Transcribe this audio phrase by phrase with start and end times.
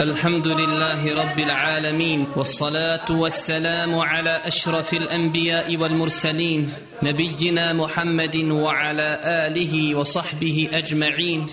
[0.00, 6.72] الحمد لله رب العالمين والصلاة والسلام على أشرف الأنبياء والمرسلين
[7.02, 11.46] نبينا محمد وعلى آله وصحبه أجمعين.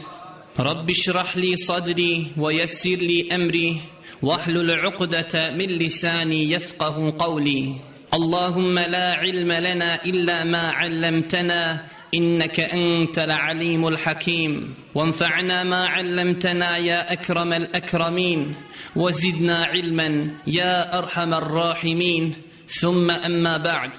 [0.60, 3.82] رب اشرح لي صدري ويسر لي أمري
[4.22, 7.76] واحلل عقدة من لساني يفقه قولي.
[8.15, 17.13] اللهم لا علم لنا إلا ما علمتنا إنك أنت العليم الحكيم وانفعنا ما علمتنا يا
[17.13, 18.57] أكرم الأكرمين
[18.97, 22.35] وزدنا علما يا أرحم الراحمين
[22.67, 23.91] ثم أما بعد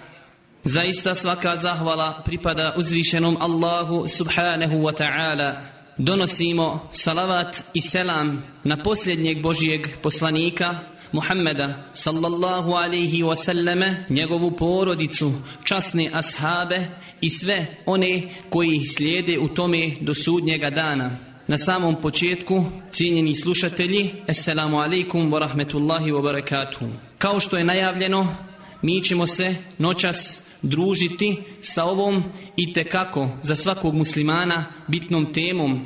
[0.60, 5.72] Zaista svaka zahvala pripada uzvišenom Allahu subhanahu wa ta'ala.
[5.98, 15.33] Donosimo salavat i selam na posljednjeg Božijeg poslanika, Muhammeda sallallahu alaihi wasallame, njegovu porodicu,
[15.65, 16.89] časne ashabe
[17.21, 21.19] i sve one koji ih slijede u tome do sudnjega dana.
[21.47, 26.87] Na samom početku, cijenjeni slušatelji, Assalamu alaikum wa rahmetullahi wa barakatuhu.
[27.19, 28.37] Kao što je najavljeno,
[28.83, 32.23] mi ćemo se noćas družiti sa ovom
[32.57, 35.81] i tekako za svakog muslimana bitnom temom.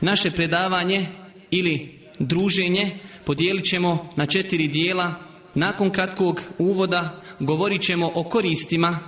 [0.00, 1.06] Naše predavanje
[1.50, 5.14] ili druženje podijelit ćemo na četiri dijela.
[5.54, 8.98] Nakon kratkog uvoda govorit ćemo o koristima,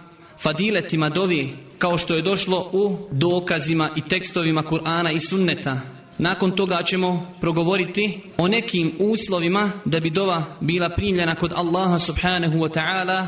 [0.43, 5.81] fadiletima dovi, kao što je došlo u dokazima i tekstovima Kur'ana i Sunneta.
[6.19, 12.59] Nakon toga ćemo progovoriti o nekim uslovima da bi dova bila primljena kod Allaha subhanahu
[12.59, 13.27] wa ta'ala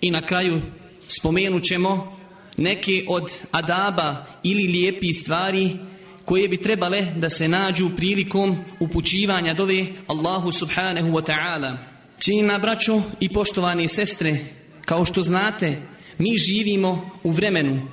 [0.00, 0.60] i na kraju
[1.08, 2.16] spomenut ćemo
[2.56, 5.76] neke od adaba ili lijepi stvari
[6.24, 11.76] koje bi trebale da se nađu prilikom upućivanja dove Allahu subhanahu wa ta'ala.
[12.18, 14.38] Činjena braćo i poštovani sestre,
[14.84, 15.82] kao što znate,
[16.18, 17.88] mi živimo u vremenu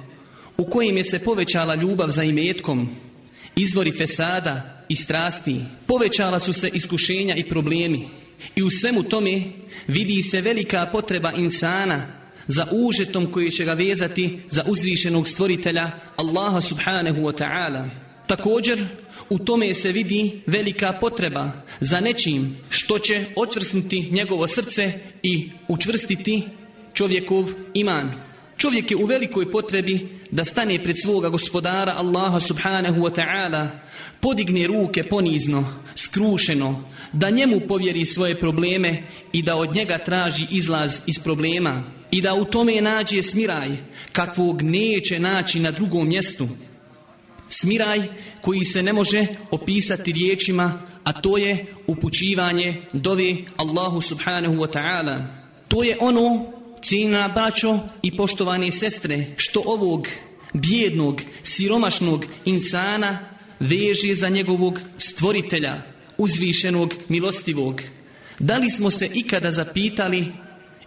[0.57, 2.89] u kojem je se povećala ljubav za imetkom,
[3.55, 8.07] izvori fesada i strasti, povećala su se iskušenja i problemi
[8.55, 9.41] i u svemu tome
[9.87, 12.07] vidi se velika potreba insana
[12.47, 18.08] za užetom koji će ga vezati za uzvišenog stvoritelja Allaha subhanahu wa ta'ala.
[18.29, 18.87] Također
[19.29, 26.43] u tome se vidi velika potreba za nečim što će očvrsnuti njegovo srce i učvrstiti
[26.93, 28.11] čovjekov iman.
[28.57, 33.69] Čovjek je u velikoj potrebi da stane pred svoga gospodara Allaha subhanahu wa ta'ala,
[34.21, 39.03] podigne ruke ponizno, skrušeno, da njemu povjeri svoje probleme
[39.33, 43.69] i da od njega traži izlaz iz problema i da u tome nađe smiraj
[44.11, 46.47] kakvog neće naći na drugom mjestu.
[47.49, 47.99] Smiraj
[48.41, 55.25] koji se ne može opisati riječima, a to je upućivanje dovi Allahu subhanahu wa ta'ala.
[55.67, 56.51] To je ono,
[56.81, 60.07] cijena braćo i poštovane sestre, što ovog
[60.53, 63.19] bijednog, siromašnog insana
[63.59, 65.81] veže za njegovog stvoritelja,
[66.17, 67.81] uzvišenog, milostivog.
[68.39, 70.27] Da li smo se ikada zapitali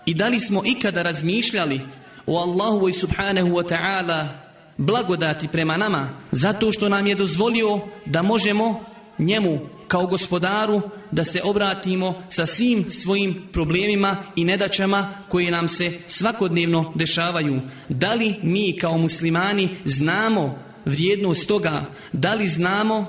[0.06, 1.80] i da li smo ikada razmišljali
[2.26, 4.51] o Allahu subhanahu wa ta'ala
[4.86, 8.84] blagodati prema nama zato što nam je dozvolio da možemo
[9.18, 15.92] njemu kao gospodaru da se obratimo sa svim svojim problemima i nedaćama koje nam se
[16.06, 17.60] svakodnevno dešavaju.
[17.88, 21.84] Da li mi kao muslimani znamo vrijednost toga?
[22.12, 23.06] Da li znamo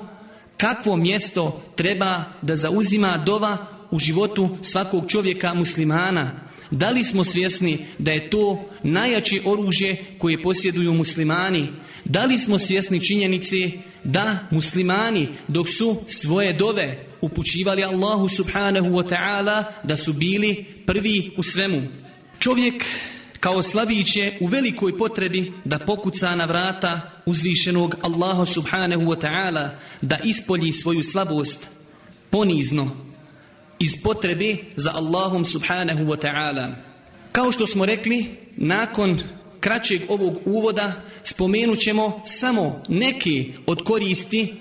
[0.56, 6.40] kakvo mjesto treba da zauzima dova u životu svakog čovjeka muslimana?
[6.70, 11.68] Da li smo svjesni da je to najjače oružje koje posjeduju muslimani?
[12.04, 13.56] Da li smo svjesni činjenice
[14.04, 21.30] da muslimani dok su svoje dove upućivali Allahu subhanahu wa ta'ala da su bili prvi
[21.38, 21.82] u svemu?
[22.38, 22.84] Čovjek
[23.40, 29.78] kao slabić je u velikoj potrebi da pokuca na vrata uzvišenog Allaha subhanahu wa ta'ala
[30.02, 31.68] da ispolji svoju slabost
[32.30, 33.03] ponizno
[33.78, 36.74] iz potrebe za Allahom subhanahu wa ta'ala.
[37.32, 38.26] Kao što smo rekli,
[38.56, 39.20] nakon
[39.60, 40.92] kraćeg ovog uvoda
[41.22, 43.30] spomenut ćemo samo neke
[43.66, 44.54] od koristi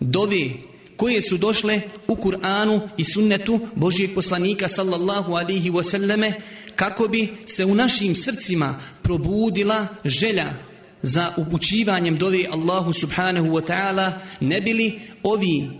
[0.00, 0.50] dove
[0.96, 6.32] koje su došle u Kur'anu i sunnetu Božijeg poslanika sallallahu alihi wasallame
[6.76, 10.54] kako bi se u našim srcima probudila želja
[11.02, 15.70] za upućivanjem dove Allahu subhanahu wa ta'ala ne bili ovi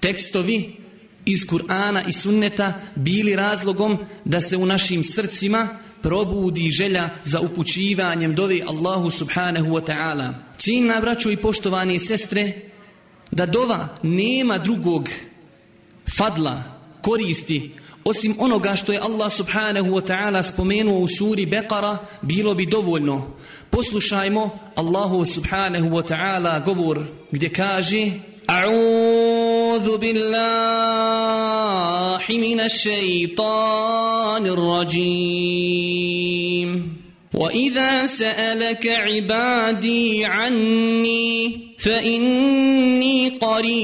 [0.00, 0.83] tekstovi
[1.24, 5.68] iz Kur'ana i sunneta bili razlogom da se u našim srcima
[6.02, 10.34] probudi želja za upućivanjem dovi Allahu subhanahu wa ta'ala.
[10.56, 12.52] Cijenna braćo i poštovani sestre,
[13.30, 15.08] da dova nema drugog
[16.16, 16.62] fadla,
[17.02, 17.72] koristi,
[18.04, 23.36] osim onoga što je Allah subhanahu wa ta'ala spomenuo u suri Beqara, bilo bi dovoljno.
[23.70, 28.12] Poslušajmo Allahu subhanahu wa ta'ala govor gdje kaže
[28.46, 30.38] A'udhu أعوذ بالله
[32.30, 36.70] من الشيطان الرجيم.
[37.34, 43.74] وإذا سألك عبادي عني فإني قريب.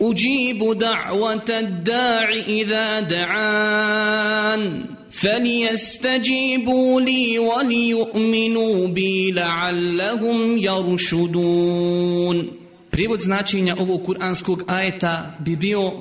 [0.00, 4.84] أجيب دعوة الداع إذا دعان.
[5.10, 12.63] فليستجيبوا لي وليؤمنوا بي لعلهم يرشدون.
[12.94, 15.92] Prijevod značenja ovog kuranskog ajeta bi bio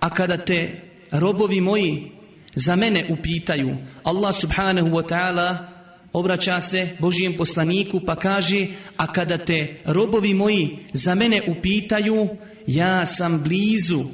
[0.00, 0.82] A kada te
[1.12, 2.12] robovi moji
[2.54, 5.66] za mene upitaju Allah subhanahu wa ta'ala
[6.12, 8.66] obraća se Božijem poslaniku pa kaže
[8.96, 12.28] a kada te robovi moji za mene upitaju
[12.66, 14.04] ja sam blizu.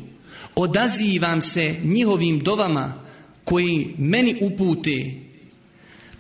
[0.54, 2.94] Odazivam se njihovim dovama
[3.44, 5.14] koji meni upute.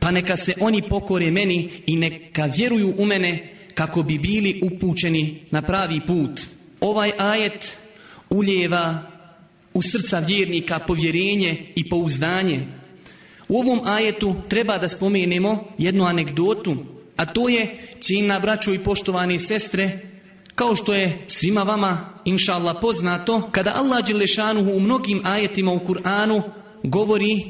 [0.00, 5.40] Pa neka se oni pokore meni i neka vjeruju u mene kako bi bili upućeni
[5.50, 6.40] na pravi put.
[6.80, 7.78] Ovaj ajet
[8.30, 9.02] uljeva
[9.74, 12.60] u srca vjernika povjerenje i pouzdanje.
[13.48, 16.76] U ovom ajetu treba da spomenemo jednu anegdotu,
[17.16, 19.98] a to je cijena braću i poštovani sestre,
[20.54, 25.78] kao što je svima vama, inša Allah, poznato, kada Allah Đelešanuhu u mnogim ajetima u
[25.78, 26.42] Kur'anu
[26.82, 27.44] govori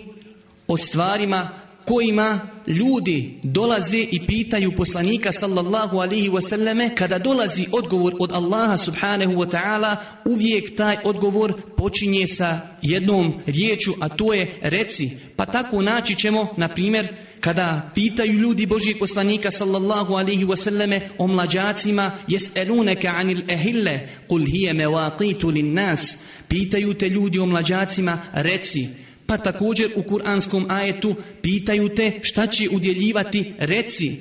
[0.68, 1.48] o stvarima
[1.84, 9.32] kojima ljudi dolaze i pitaju poslanika sallallahu alihi wasallame kada dolazi odgovor od Allaha subhanahu
[9.32, 15.10] wa ta'ala uvijek taj odgovor počinje sa jednom riječu a to je reci.
[15.36, 17.08] Pa tako naći ćemo na primjer
[17.40, 24.08] kada pitaju ljudi Božijeg poslanika sallallahu alihi wasallame o mlađacima jes'elunaka anil ehille?
[24.28, 26.18] Kul hije mewaqitu lin nas
[26.48, 32.69] pitaju te ljudi o mlađacima reci pa također u kuranskom ajetu pitaju te šta će
[32.71, 34.17] udjeljivati, reci.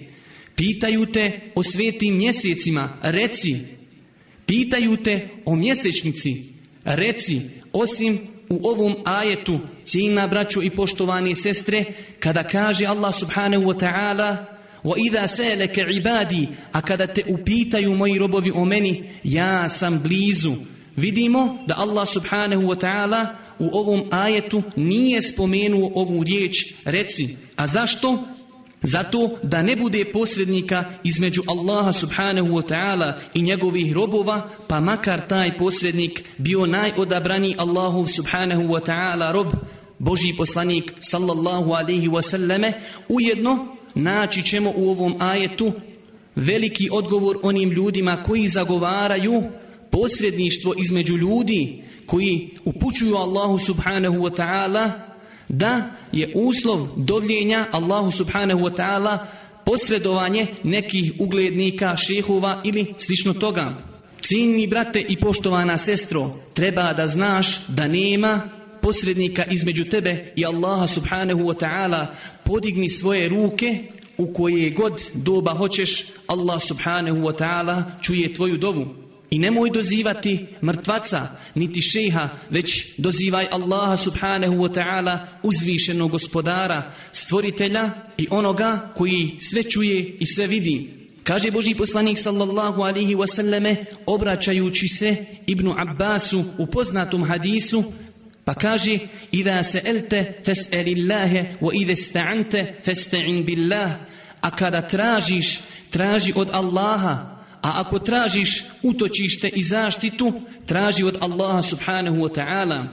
[0.56, 3.56] Pitaju te o svetim mjesecima, reci.
[4.46, 6.44] Pitaju te o mjesečnici,
[6.84, 7.40] reci.
[7.72, 8.18] Osim
[8.48, 11.84] u ovom ajetu, cijena braćo i poštovani sestre,
[12.20, 18.50] kada kaže Allah subhanahu wa ta'ala وَإِذَا سَيَلَكَ عِبَادِي A kada te upitaju moji robovi
[18.54, 20.54] o meni, ja sam blizu.
[20.96, 27.37] Vidimo da Allah subhanahu wa ta'ala u ovom ajetu nije spomenuo ovu riječ reci.
[27.55, 28.23] A zašto?
[28.81, 35.27] Zato da ne bude posrednika između Allaha subhanahu wa ta'ala i njegovih robova, pa makar
[35.27, 39.47] taj posrednik bio najodabraniji Allahu subhanahu wa ta'ala rob,
[39.99, 42.73] Boži poslanik sallallahu alaihi wasallame,
[43.09, 45.71] ujedno naći ćemo u ovom ajetu
[46.35, 49.43] veliki odgovor onim ljudima koji zagovaraju
[49.91, 54.91] posredništvo između ljudi koji upućuju Allahu subhanahu wa ta'ala
[55.49, 59.27] da je uslov dovljenja Allahu subhanahu wa ta'ala
[59.65, 63.93] posredovanje nekih uglednika, šehova ili slično toga.
[64.21, 68.49] Cijenni brate i poštovana sestro, treba da znaš da nema
[68.81, 72.07] posrednika između tebe i Allaha subhanahu wa ta'ala.
[72.43, 73.83] Podigni svoje ruke
[74.17, 79.02] u koje god doba hoćeš, Allah subhanahu wa ta'ala čuje tvoju dovu.
[79.33, 87.91] I nemoj dozivati mrtvaca, niti šeha, već dozivaj Allaha subhanahu wa ta'ala uzvišenog gospodara, stvoritelja
[88.17, 90.89] i onoga koji sve čuje i sve vidi.
[91.23, 93.75] Kaže Boži poslanik sallallahu alihi wasallame
[94.05, 95.15] obraćajući se
[95.47, 97.83] Ibnu Abbasu u poznatom hadisu
[98.45, 98.97] pa kaže
[99.31, 103.91] Ida se elte fes'elillahe wa ide sta'ante festa'in billah
[104.41, 105.59] a kada tražiš,
[105.89, 107.32] traži od Allaha
[107.63, 110.33] a ako tražiš utočište i zaštitu,
[110.65, 112.87] traži od Allaha subhanahu wa ta'ala.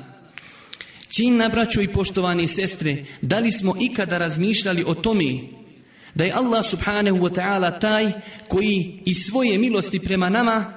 [1.08, 5.60] Cijenna braćo i poštovani sestre, da li smo ikada razmišljali o tome
[6.14, 8.12] da je Allah subhanahu wa ta'ala taj
[8.48, 10.72] koji iz svoje milosti prema nama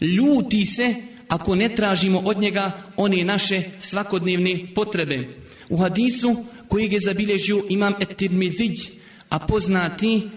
[0.00, 0.94] ljuti se
[1.28, 5.28] ako ne tražimo od njega one naše svakodnevne potrebe.
[5.68, 8.88] U hadisu kojeg je zabilježio imam et-Tirmidhi,
[9.28, 10.28] a poznati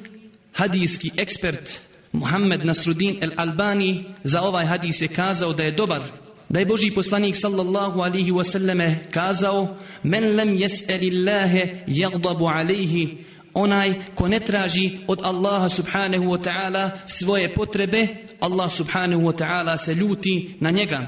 [0.53, 6.01] hadijski ekspert Muhammed Nasrudin el Albani za ovaj hadis je kazao da je dobar.
[6.49, 13.17] Da je Boži poslanik sallallahu alihi wasallame kazao Men lem jes'elillahe jagdabu alihi
[13.53, 18.07] Onaj ko ne traži od Allaha subhanahu wa ta'ala svoje potrebe,
[18.39, 21.07] Allah subhanahu wa ta'ala se ljuti na njega.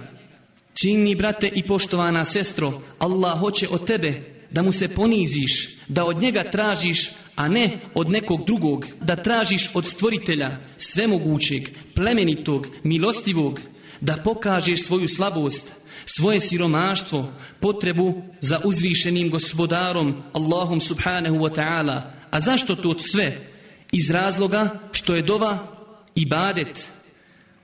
[0.81, 6.21] Čini brate i poštovana sestro, Allah hoće od tebe da mu se poniziš, da od
[6.21, 13.59] njega tražiš a ne od nekog drugog, da tražiš od stvoritelja svemogućeg, plemenitog, milostivog,
[14.01, 15.71] da pokažeš svoju slabost,
[16.05, 22.11] svoje siromaštvo, potrebu za uzvišenim gospodarom, Allahom subhanahu wa ta'ala.
[22.31, 23.49] A zašto to sve?
[23.91, 25.67] Iz razloga što je dova
[26.15, 26.87] ibadet.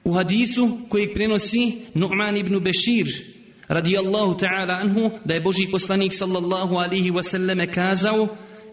[0.04, 3.37] U hadisu kojeg prenosi Nu'man ibn Bešir
[3.68, 8.28] radijallahu ta'ala anhu da je Boži poslanik sallallahu alihi wasallame kazao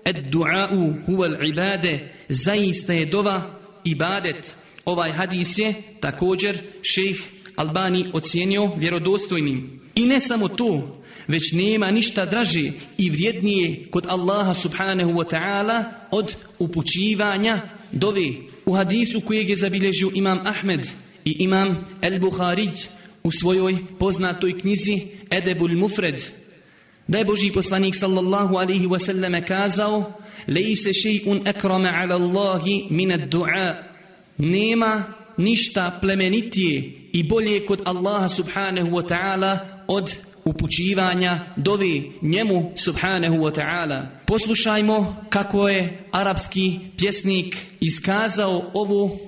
[0.05, 4.57] Ed du'a'u huwa ibade zaista je dova ibadet.
[4.85, 7.21] Ovaj hadis je također šejh
[7.57, 9.81] Albani ocijenio vjerodostojnim.
[9.95, 15.85] I ne samo to, već nema ništa draže i vrijednije kod Allaha subhanahu wa ta'ala
[16.11, 17.61] od upućivanja
[17.93, 18.33] dove.
[18.67, 20.89] U hadisu kojeg je zabilježio imam Ahmed
[21.25, 22.87] i imam El Buharić
[23.25, 25.01] u svojoj poznatoj knjizi
[25.31, 26.23] Edebul Mufred,
[27.09, 30.13] da je Boži poslanik sallallahu alaihi wasallam kazao
[30.49, 33.83] Lejse še'un ekrame ala Allahi minad du'a
[34.39, 35.05] Nema
[35.37, 40.15] ništa plemenitije i bolje kod Allaha subhanahu wa ta'ala od
[40.45, 44.07] upućivanja dovi njemu subhanahu wa ta'ala.
[44.27, 49.19] Poslušajmo kako je arapski pjesnik iskazao ovo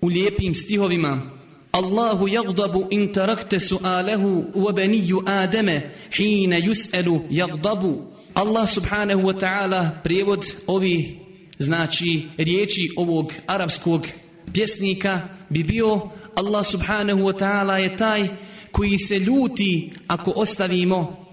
[0.00, 1.35] u lijepim stihovima.
[1.76, 8.12] Allahu yagdabu in tarakte su'alehu wa beniju Ademe hine yus'elu yagdabu.
[8.34, 11.20] Allah subhanahu wa ta'ala prijevod ovi
[11.58, 14.06] znači riječi ovog arapskog
[14.52, 16.00] pjesnika bi bio
[16.34, 18.28] Allah subhanahu wa ta'ala je taj
[18.72, 21.26] koji se ljuti ako ostavimo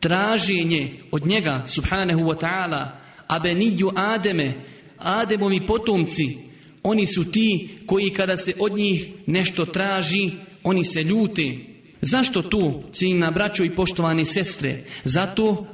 [0.00, 2.90] traženje od njega subhanahu wa ta'ala
[3.26, 4.54] a benidju Ademe
[4.98, 6.47] Ademovi potomci
[6.88, 10.30] oni su ti koji kada se od njih nešto traži
[10.64, 14.84] oni se ljuti zašto tu ciljna braćo i poštovane sestre?
[15.04, 15.66] Zato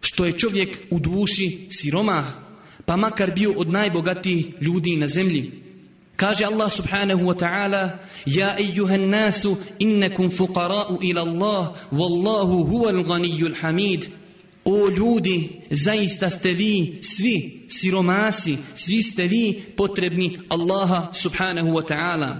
[0.00, 2.24] što je čovjek u duši siromah
[2.86, 5.52] pa makar bio od najbogatijih ljudi na zemlji.
[6.16, 13.54] Kaže Allah subhanahu wa ta'ala Ja ejuhan nasu innekum fuqara'u ila Allah Wallahu huwal ganijul
[13.60, 14.06] hamid
[14.68, 22.38] O ljudi, zaista ste vi svi siromasi, svi ste vi potrebni Allaha subhanahu wa ta'ala.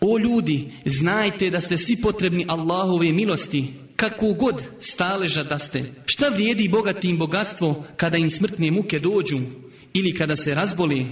[0.00, 3.64] O ljudi, znajte da ste svi potrebni Allahove milosti,
[3.96, 5.92] kako god staleža da ste.
[6.06, 9.38] Šta vrijedi bogatim bogatstvo kada im smrtne muke dođu
[9.94, 11.06] ili kada se razboli?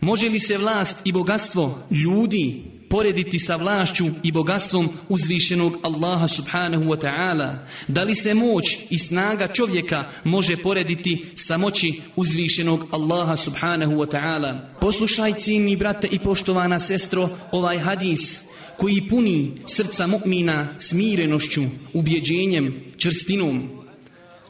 [0.00, 6.84] Može li se vlast i bogatstvo ljudi porediti sa vlašću i bogatstvom uzvišenog Allaha subhanahu
[6.84, 7.66] wa ta'ala?
[7.88, 14.10] Da li se moć i snaga čovjeka može porediti sa moći uzvišenog Allaha subhanahu wa
[14.10, 14.80] ta'ala?
[14.80, 18.40] Poslušaj mi brate i poštovana sestro ovaj hadis
[18.76, 21.60] koji puni srca mu'mina smirenošću,
[21.94, 23.78] ubjeđenjem, črstinom.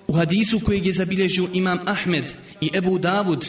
[0.07, 2.31] U hadisu kojeg je zabilježio imam Ahmed
[2.61, 3.47] i Ebu Davud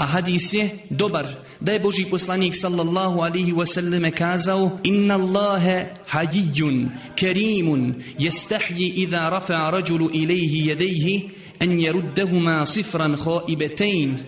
[0.00, 1.26] a hadis je dobar.
[1.60, 9.70] Da je Boži poslanik sallallahu alihi wasallam kazao Inna Allahe hajijun, kerimun, jestahji idha rafa
[9.70, 11.30] rađulu ilaihi jedejhi
[11.60, 14.18] en jeruddehuma sifran khaibetein.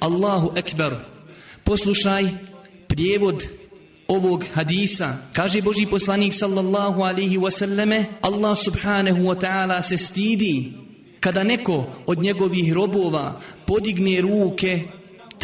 [0.00, 1.00] Allahu ekber.
[1.64, 2.22] Poslušaj
[2.88, 3.48] prijevod
[4.08, 5.16] ovog hadisa.
[5.32, 10.72] Kaže Boži poslanik sallallahu alihi wasallame Allah subhanahu wa ta'ala se stidi
[11.20, 14.82] kada neko od njegovih robova podigne ruke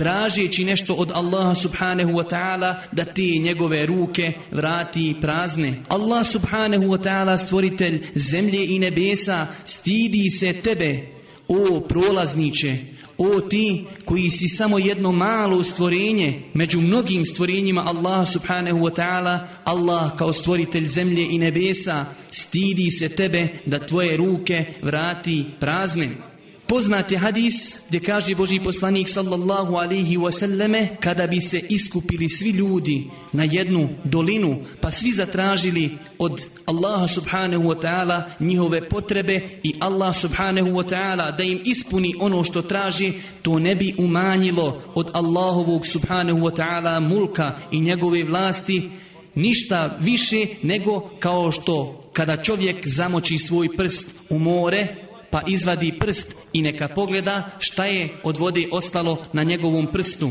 [0.01, 5.85] tražeći nešto od Allaha subhanahu wa ta'ala da te njegove ruke vrati prazne.
[5.89, 11.09] Allah subhanahu wa ta'ala stvoritelj zemlje i nebesa stidi se tebe
[11.49, 12.77] o prolazniče
[13.19, 19.47] o ti koji si samo jedno malo stvorenje među mnogim stvorenjima Allaha subhanahu wa ta'ala
[19.65, 26.30] Allah kao stvoritelj zemlje i nebesa stidi se tebe da tvoje ruke vrati prazne.
[26.71, 33.11] Poznat hadis gdje kaže Boži poslanik sallallahu alihi wasallame kada bi se iskupili svi ljudi
[33.33, 40.17] na jednu dolinu pa svi zatražili od Allaha subhanahu wa ta'ala njihove potrebe i Allah
[40.17, 43.13] subhanahu wa ta'ala da im ispuni ono što traži
[43.43, 48.91] to ne bi umanjilo od Allahovog subhanahu wa ta'ala mulka i njegove vlasti
[49.35, 56.35] ništa više nego kao što kada čovjek zamoči svoj prst u more pa izvadi prst
[56.53, 60.31] i neka pogleda šta je od vode ostalo na njegovom prstu.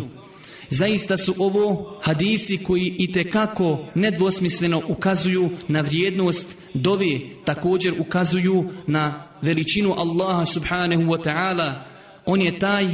[0.69, 9.27] Zaista su ovo hadisi koji i kako nedvosmisleno ukazuju na vrijednost dovi, također ukazuju na
[9.41, 11.83] veličinu Allaha subhanahu wa ta'ala.
[12.25, 12.87] On je taj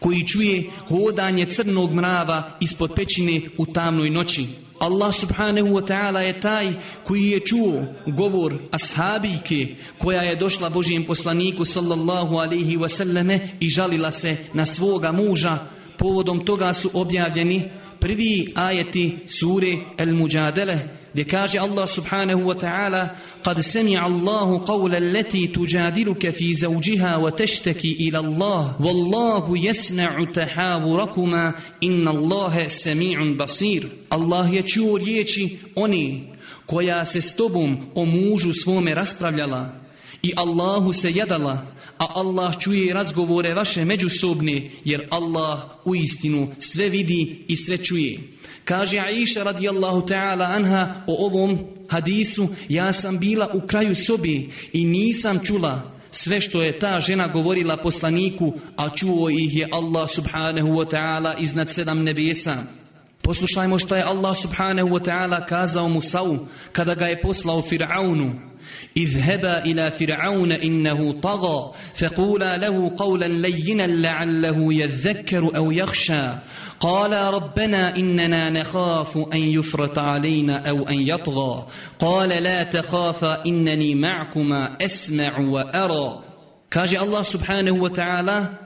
[0.00, 4.63] koji čuje hodanje crnog mrava ispod pećine u tamnoj noći.
[4.78, 6.72] Allah subhanahu wa ta'ala je taj
[7.04, 14.10] koji je čuo govor ashabike koja je došla Božijem poslaniku sallallahu alaihi wasallame i žalila
[14.10, 15.58] se na svoga muža.
[15.98, 23.14] Povodom toga su objavljeni prvi ajeti sure El Muđadele gdje kaže Allah subhanahu wa ta'ala
[23.42, 31.54] kad sami Allahu qawla allati tujadiluka fi zawjiha wa tashtaki ila Allah wallahu yasma'u tahawurakuma
[31.80, 33.86] inna Allaha sami'un basir.
[34.10, 36.34] Allah je čuo riječi oni
[36.66, 39.84] koja se s tobom o mužu svome raspravljala
[40.22, 46.88] i Allahu se jadala a Allah čuje razgovore vaše međusobne, jer Allah u istinu sve
[46.88, 48.20] vidi i sve čuje.
[48.64, 51.58] Kaže Aisha radijallahu ta'ala anha o ovom
[51.88, 57.28] hadisu, ja sam bila u kraju sobi i nisam čula sve što je ta žena
[57.28, 62.83] govorila poslaniku, a čuo ih je Allah subhanahu wa ta'ala iznad sedam nebesa.
[63.23, 66.37] Poslušajmo što je Allah subhanahu wa ta'ala kazao Musa'u
[66.71, 68.49] kada ga je poslao Fir'aunu.
[68.97, 76.35] اذهبا إلى فرعون إنه طغى فقولا له قولا لينا لعله يذكر أو يخشى
[76.79, 81.67] قالا ربنا إننا نخاف أن يفرط علينا أو أن يطغى
[81.99, 86.23] قال لا تخافا إنني معكما أسمع وأرى
[86.71, 88.62] كاجي الله سبحانه وتعالى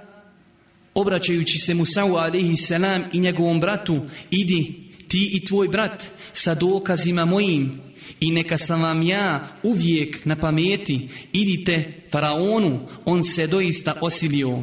[1.00, 4.00] obraćajući se Musa'u alaihi salam i njegovom bratu,
[4.30, 4.74] idi
[5.08, 7.80] ti i tvoj brat sa dokazima mojim
[8.20, 14.62] i neka sam vam ja uvijek na pameti, idite faraonu, on se doista osilio.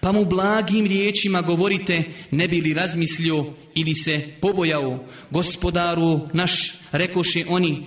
[0.00, 5.04] Pa mu blagim riječima govorite, ne bi li razmislio ili se pobojao.
[5.30, 7.86] Gospodaru naš, rekoše oni,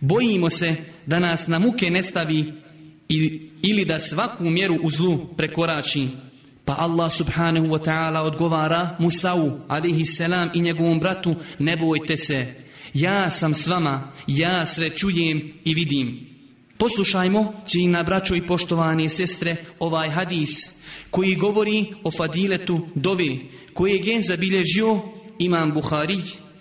[0.00, 2.52] bojimo se da nas na muke ne stavi
[3.62, 6.08] ili da svaku mjeru u zlu prekorači.
[6.64, 12.54] Pa Allah subhanahu wa ta'ala odgovara Musa'u alihi selam i njegovom bratu ne bojte se.
[12.94, 16.30] Ja sam s vama, ja sve čujem i vidim.
[16.78, 24.22] Poslušajmo, cijena braćo i poštovane sestre, ovaj hadis koji govori o fadiletu dovi, koji je
[24.22, 25.00] zabilježio
[25.38, 26.20] imam Buhari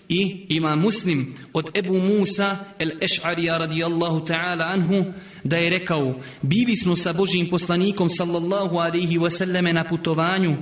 [0.10, 6.96] i imam Muslim od Ebu Musa el-Eš'arija radijallahu ta'ala anhu da je rekao bili smo
[6.96, 10.58] sa Božim poslanikom sallallahu alaihi wasallame na putovanju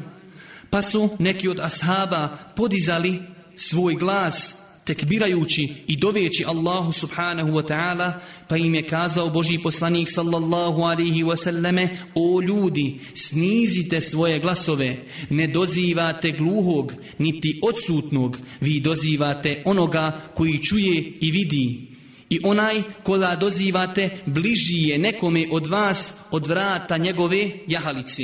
[0.69, 3.21] pa su neki od ashaba podizali
[3.55, 8.19] svoj glas tekbirajući i doveći Allahu subhanahu wa ta'ala,
[8.49, 15.47] pa im je kazao Boži poslanik sallallahu alihi wasallame, o ljudi, snizite svoje glasove, ne
[15.47, 21.96] dozivate gluhog, niti odsutnog, vi dozivate onoga koji čuje i vidi.
[22.29, 28.23] I onaj koga dozivate bliži je nekome od vas od vrata njegove jahalice.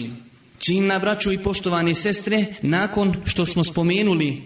[0.66, 4.42] Činna braću i poštovane sestre, nakon što smo spomenuli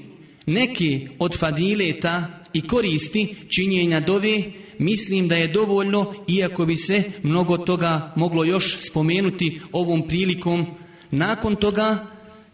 [0.46, 4.44] neki od fadileta i koristi činjenja dove,
[4.80, 10.66] mislim da je dovoljno, iako bi se mnogo toga moglo još spomenuti ovom prilikom.
[11.12, 12.06] Nakon toga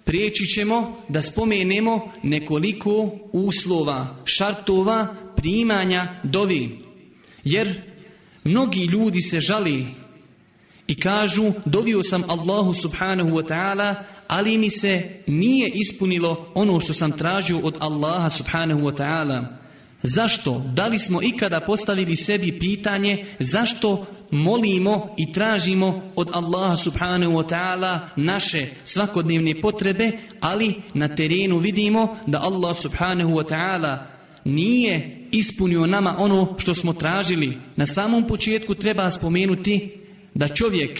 [0.03, 6.82] prijeći ćemo da spomenemo nekoliko uslova, šartova primanja dovi.
[7.43, 7.81] Jer
[8.43, 9.87] mnogi ljudi se žali
[10.87, 16.93] i kažu dovio sam Allahu subhanahu wa ta'ala ali mi se nije ispunilo ono što
[16.93, 19.45] sam tražio od Allaha subhanahu wa ta'ala.
[20.03, 20.63] Zašto?
[20.73, 27.49] Da li smo ikada postavili sebi pitanje zašto molimo i tražimo od Allaha subhanahu wa
[27.49, 34.05] ta'ala naše svakodnevne potrebe, ali na terenu vidimo da Allah subhanahu wa ta'ala
[34.45, 37.57] nije ispunio nama ono što smo tražili.
[37.75, 39.91] Na samom početku treba spomenuti
[40.33, 40.99] da čovjek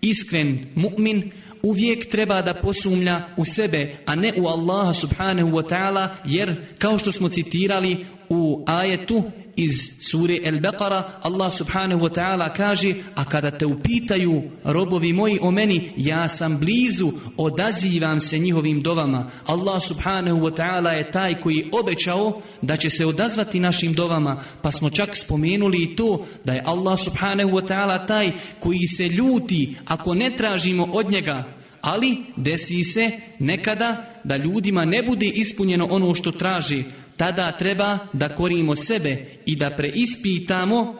[0.00, 1.30] iskren mu'min
[1.62, 6.98] uvijek treba da posumlja u sebe, a ne u Allaha subhanahu wa ta'ala, jer kao
[6.98, 9.22] što smo citirali u ajetu
[9.56, 15.38] iz sure El Beqara Allah subhanahu wa ta'ala kaže a kada te upitaju robovi moji
[15.42, 19.30] o meni ja sam blizu odazivam se njihovim dovama.
[19.46, 24.70] Allah subhanahu wa ta'ala je taj koji obećao da će se odazvati našim dovama pa
[24.70, 29.76] smo čak spomenuli i to da je Allah subhanahu wa ta'ala taj koji se ljuti
[29.86, 31.44] ako ne tražimo od njega.
[31.80, 36.84] Ali desi se nekada da ljudima ne bude ispunjeno ono što traži
[37.16, 40.94] tada treba da korimo sebe i da preispitamo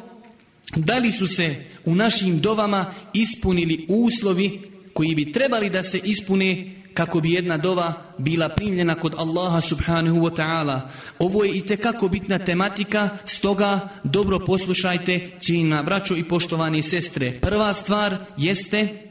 [0.77, 4.61] da li su se u našim dovama ispunili uslovi
[4.93, 10.17] koji bi trebali da se ispune kako bi jedna dova bila primljena kod Allaha subhanahu
[10.17, 10.81] wa ta'ala.
[11.19, 17.39] Ovo je i tekako bitna tematika, stoga dobro poslušajte cijena braćo i poštovani sestre.
[17.41, 19.03] Prva stvar jeste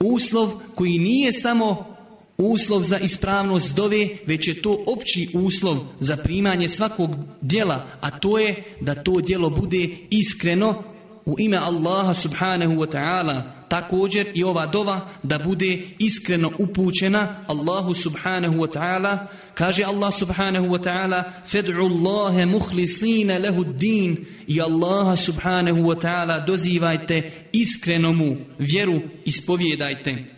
[0.00, 1.95] uslov koji nije samo
[2.38, 8.38] uslov za ispravnost dove, već je to opći uslov za primanje svakog djela, a to
[8.38, 10.82] je da to djelo bude iskreno
[11.26, 13.52] u ime Allaha subhanahu wa ta'ala.
[13.68, 19.26] također i ova dova da bude iskreno upućena Allahu subhanahu wa ta'ala.
[19.54, 26.46] Kaže Allah subhanahu wa ta'ala Fed'u Allahe muhlisine lehu din i Allaha subhanahu wa ta'ala
[26.46, 30.35] dozivajte iskreno mu vjeru ispovjedajte.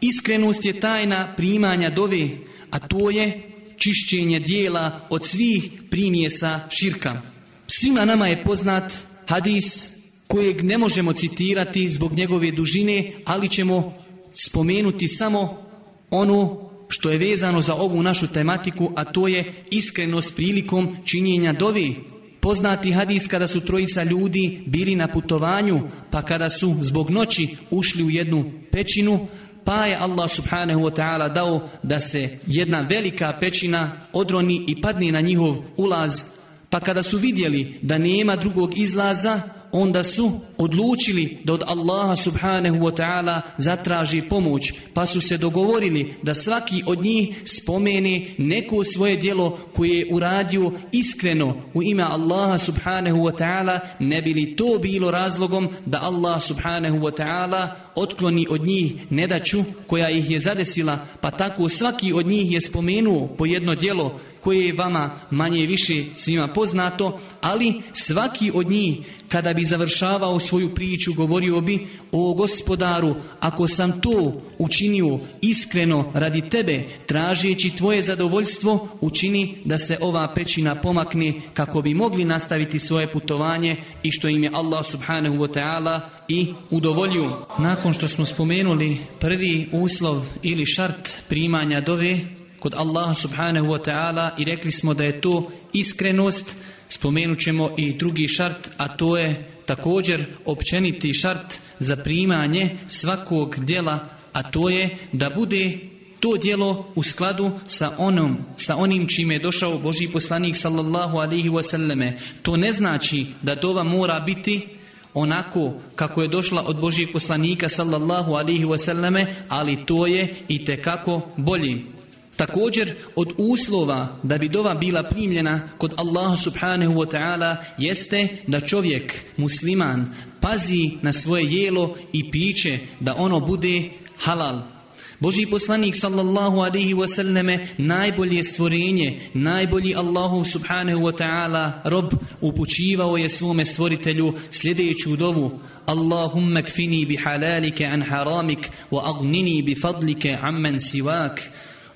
[0.00, 2.28] Iskrenost je tajna primanja dove,
[2.70, 3.42] a to je
[3.76, 7.22] čišćenje dijela od svih primjesa širka.
[7.66, 8.92] Svima nama je poznat
[9.26, 9.92] hadis
[10.26, 13.94] kojeg ne možemo citirati zbog njegove dužine, ali ćemo
[14.32, 15.66] spomenuti samo
[16.10, 21.96] ono što je vezano za ovu našu tematiku, a to je iskrenost prilikom činjenja dovi.
[22.40, 25.80] Poznati hadis kada su trojica ljudi bili na putovanju,
[26.10, 29.26] pa kada su zbog noći ušli u jednu pećinu,
[29.66, 35.12] pa je Allah subhanahu wa ta'ala dao da se jedna velika pećina odroni i padne
[35.12, 36.22] na njihov ulaz.
[36.70, 39.40] Pa kada su vidjeli da nema drugog izlaza,
[39.72, 46.14] onda su odlučili da od Allaha subhanahu wa ta'ala zatraži pomoć, pa su se dogovorili
[46.22, 52.58] da svaki od njih spomene neko svoje djelo koje je uradio iskreno u ime Allaha
[52.58, 58.46] subhanahu wa ta'ala, ne bi li to bilo razlogom da Allah subhanahu wa ta'ala otkloni
[58.50, 63.46] od njih nedaću koja ih je zadesila, pa tako svaki od njih je spomenuo po
[63.46, 68.96] jedno djelo koje je vama manje više svima poznato, ali svaki od njih
[69.28, 76.48] kada bi završavao svoju priču govorio bi o gospodaru ako sam to učinio iskreno radi
[76.48, 83.12] tebe tražeći tvoje zadovoljstvo učini da se ova pećina pomakne kako bi mogli nastaviti svoje
[83.12, 87.30] putovanje i što im je Allah subhanahu wa ta'ala i udovolju.
[87.58, 94.30] Nakon što smo spomenuli prvi uslov ili šart primanja dove kod Allaha subhanahu wa ta'ala
[94.38, 96.56] i rekli smo da je to iskrenost,
[96.88, 104.08] spomenut ćemo i drugi šart, a to je također općeniti šart za primanje svakog djela,
[104.32, 105.78] a to je da bude
[106.20, 111.48] to djelo u skladu sa onom, sa onim čime je došao Boži poslanik sallallahu alaihi
[111.48, 112.12] wasallame.
[112.42, 114.68] To ne znači da dova mora biti
[115.14, 121.20] onako kako je došla od Božijeg poslanika sallallahu alaihi wasallame, ali to je i tekako
[121.36, 121.95] bolji.
[122.36, 128.60] Također od uslova da bi dova bila primljena kod Allaha subhanahu wa ta'ala jeste da
[128.60, 134.76] čovjek, musliman, pazi na svoje jelo i piće da ono bude halal.
[135.20, 143.28] Boži poslanik sallallahu alaihi wasallame najbolje stvorenje, najbolji Allahu subhanahu wa ta'ala rob upućivao je
[143.28, 150.80] svome stvoritelju sljedeću dovu Allahumma kfini bi halalike an haramik wa agnini bi fadlike amman
[150.80, 151.40] sivak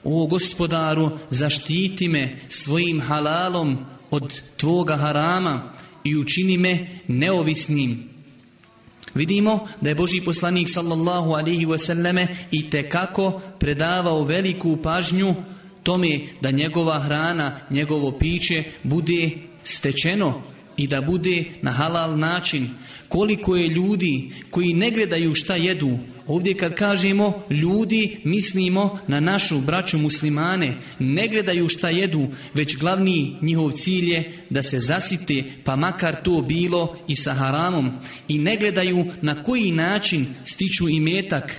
[0.04, 3.78] o gospodaru, zaštiti me svojim halalom
[4.10, 5.72] od tvoga harama
[6.04, 8.10] i učini me neovisnim.
[9.14, 15.34] Vidimo da je Boži poslanik sallallahu alihi wasallame i tekako predavao veliku pažnju
[15.82, 19.30] tome da njegova hrana, njegovo piće bude
[19.62, 20.42] stečeno
[20.76, 22.68] i da bude na halal način.
[23.08, 25.98] Koliko je ljudi koji ne gledaju šta jedu.
[26.30, 30.78] Ovdje kad kažemo ljudi, mislimo na našu braću muslimane.
[30.98, 36.44] Ne gledaju šta jedu, već glavni njihov cilj je da se zasite, pa makar to
[36.48, 37.90] bilo i sa haramom.
[38.28, 41.56] I ne gledaju na koji način stiču i metak,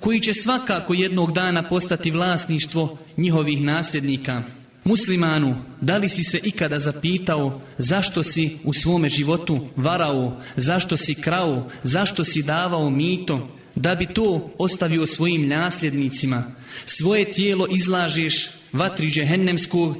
[0.00, 4.42] koji će svakako jednog dana postati vlasništvo njihovih nasljednika.
[4.84, 11.14] Muslimanu, da li si se ikada zapitao zašto si u svome životu varao, zašto si
[11.14, 16.54] krao, zašto si davao mito, da bi to ostavio svojim nasljednicima.
[16.86, 19.94] Svoje tijelo izlažeš vatri džehennemsku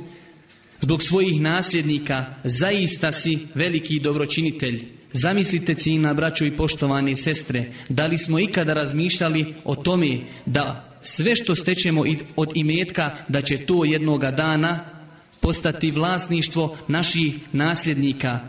[0.80, 4.84] zbog svojih nasljednika, zaista si veliki dobročinitelj.
[5.12, 11.36] Zamislite cijena braćo i poštovane sestre, da li smo ikada razmišljali o tome da sve
[11.36, 12.04] što stečemo
[12.36, 14.84] od imetka da će to jednoga dana
[15.40, 18.40] postati vlasništvo naših nasljednika.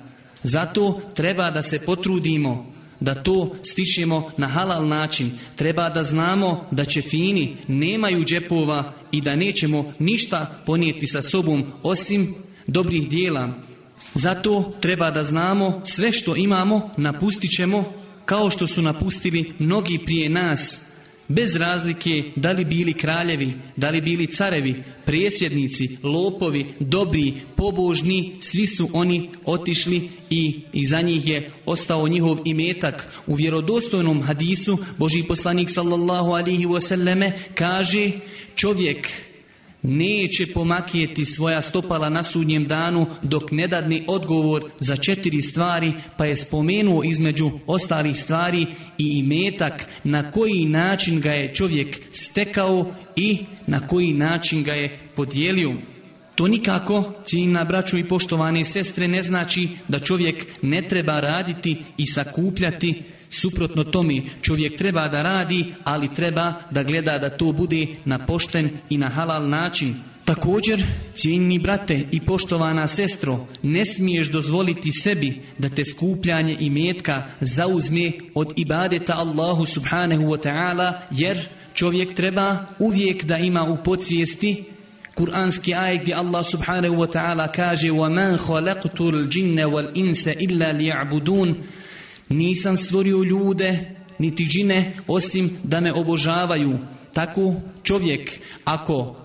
[0.44, 2.71] Zato treba da se potrudimo
[3.02, 5.32] da to stičemo na halal način.
[5.56, 11.64] Treba da znamo da će fini nemaju džepova i da nećemo ništa ponijeti sa sobom
[11.84, 12.36] osim
[12.68, 13.54] dobrih dijela.
[14.14, 17.84] Zato treba da znamo sve što imamo napustit ćemo
[18.26, 20.91] kao što su napustili mnogi prije nas
[21.28, 28.66] bez razlike da li bili kraljevi, da li bili carevi, prijesjednici, lopovi, dobri, pobožni, svi
[28.66, 33.08] su oni otišli i iza njih je ostao njihov imetak.
[33.28, 38.12] U vjerodostojnom hadisu Boži poslanik sallallahu alihi wasallame kaže
[38.56, 39.08] čovjek
[39.84, 46.26] neće pomakijeti svoja stopala na sudnjem danu dok ne dadne odgovor za četiri stvari pa
[46.26, 48.66] je spomenuo između ostalih stvari
[48.98, 55.00] i imetak na koji način ga je čovjek stekao i na koji način ga je
[55.16, 55.74] podijelio.
[56.36, 62.06] To nikako, ciljna braću i poštovane sestre, ne znači da čovjek ne treba raditi i
[62.06, 68.27] sakupljati Suprotno tome čovjek treba da radi, ali treba da gleda da to bude na
[68.27, 69.95] pošten i na halal način.
[70.25, 77.27] Također, cijenjeni brate i poštovana sestro, ne smiješ dozvoliti sebi da te skupljanje i metka
[77.41, 84.65] zauzme od ibadeta Allahu subhanahu wa ta'ala, jer čovjek treba uvijek da ima u podsvijesti
[85.17, 91.55] Kur'anski ajet gdje Allah subhanahu wa ta'ala kaže وَمَنْ خَلَقْتُ الْجِنَّ وَالْإِنسَ إِلَّا لِيَعْبُدُونَ
[92.32, 96.78] nisam stvorio ljude, niti džine, osim da me obožavaju.
[97.14, 99.16] Tako čovjek, ako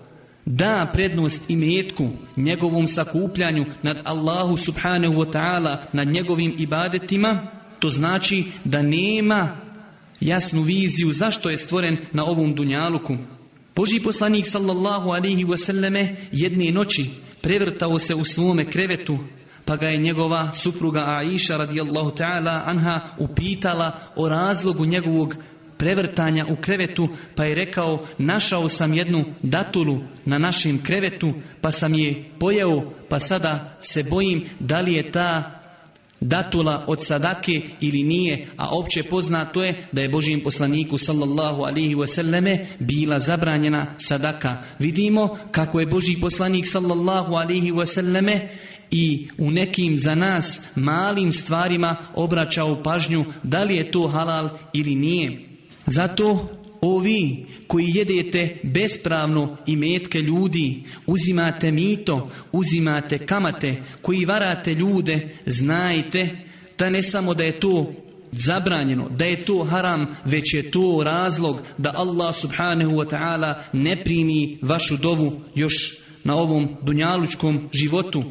[0.45, 7.89] da prednost i metku njegovom sakupljanju nad Allahu subhanahu wa ta'ala, nad njegovim ibadetima, to
[7.89, 9.57] znači da nema
[10.19, 13.17] jasnu viziju zašto je stvoren na ovom dunjaluku.
[13.75, 17.09] Boži poslanik sallallahu alihi wasallame jedne noći
[17.41, 19.17] prevrtao se u svome krevetu
[19.67, 25.35] pa ga je njegova supruga Aisha radijallahu ta'ala anha upitala o razlogu njegovog
[25.77, 31.93] prevrtanja u krevetu, pa je rekao našao sam jednu datulu na našem krevetu, pa sam
[31.93, 35.56] je pojeo, pa sada se bojim da li je ta
[36.21, 41.95] datula od sadake ili nije, a opće poznato je da je Božijem poslaniku sallallahu alihi
[41.95, 44.63] wasallame bila zabranjena sadaka.
[44.79, 48.49] Vidimo kako je Božji poslanik sallallahu alihi wasallame
[48.91, 54.95] i u nekim za nas malim stvarima obraćao pažnju da li je to halal ili
[54.95, 55.39] nije.
[55.85, 65.29] Zato ovi koji jedete bespravno i metke ljudi, uzimate mito, uzimate kamate, koji varate ljude,
[65.45, 66.29] znajte
[66.77, 67.93] da ne samo da je to
[68.31, 74.01] zabranjeno, da je to haram, već je to razlog da Allah subhanahu wa ta'ala ne
[74.03, 75.73] primi vašu dovu još
[76.23, 78.23] na ovom dunjalučkom životu.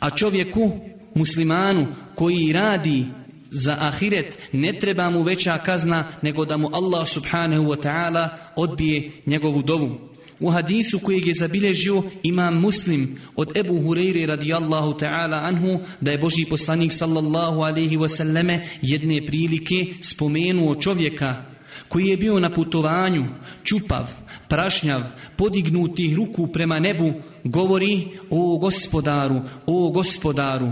[0.00, 0.72] A čovjeku,
[1.14, 3.06] muslimanu koji radi
[3.52, 9.10] za ahiret ne treba mu veća kazna nego da mu Allah subhanahu wa ta'ala odbije
[9.26, 10.12] njegovu dovu.
[10.40, 16.18] U hadisu kojeg je zabilježio imam muslim od Ebu Hureyri radijallahu ta'ala anhu da je
[16.18, 21.44] Boži poslanik sallallahu alaihi wasallame jedne prilike spomenuo čovjeka
[21.88, 23.24] koji je bio na putovanju,
[23.64, 24.10] čupav,
[24.48, 25.00] prašnjav,
[25.36, 27.12] podignutih ruku prema nebu,
[27.44, 30.70] govori o gospodaru, o gospodaru,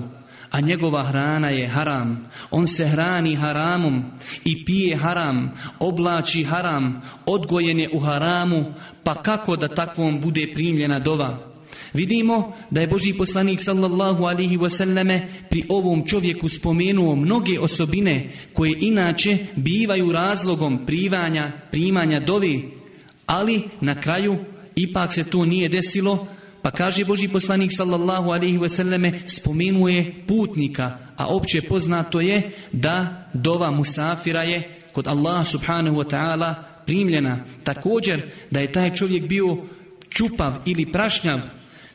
[0.51, 2.27] a njegova hrana je haram.
[2.51, 4.05] On se hrani haramom
[4.45, 8.65] i pije haram, oblači haram, odgojen je u haramu,
[9.05, 11.51] pa kako da takvom bude primljena dova?
[11.95, 18.77] Vidimo da je Boži poslanik sallallahu alihi wasallame pri ovom čovjeku spomenuo mnoge osobine koje
[18.81, 22.71] inače bivaju razlogom privanja, primanja dovi,
[23.27, 24.37] ali na kraju
[24.75, 26.27] ipak se to nije desilo,
[26.63, 33.71] pa kaže Boži poslanik sallallahu alaihi wasallame spomenuje putnika, a opće poznato je da dova
[33.71, 36.55] musafira je kod Allaha subhanahu wa ta'ala
[36.87, 37.45] primljena.
[37.65, 39.57] Također da je taj čovjek bio
[40.11, 41.41] čupav ili prašnjav,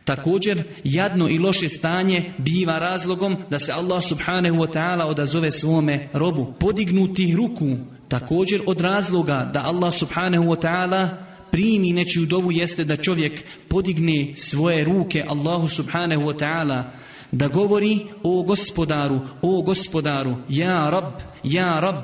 [0.05, 6.09] Također, jadno i loše stanje biva razlogom da se Allah subhanahu wa ta'ala odazove svome
[6.13, 6.53] robu.
[6.59, 7.77] Podignuti ruku,
[8.09, 11.09] također od razloga da Allah subhanahu wa ta'ala
[11.55, 16.83] primi nečiju dovu jeste da čovjek podigne svoje ruke Allahu subhanahu wa ta'ala
[17.31, 21.13] da govori o gospodaru, o gospodaru, ja rab,
[21.43, 22.03] ja rab,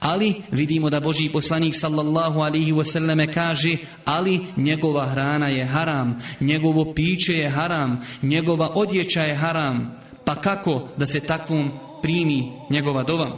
[0.00, 6.94] ali vidimo da Boži poslanik sallallahu alihi wasallam kaže ali njegova hrana je haram, njegovo
[6.94, 9.94] piće je haram, njegova odjeća je haram.
[10.24, 11.70] Pa kako da se takvom
[12.02, 13.30] primi njegova dova?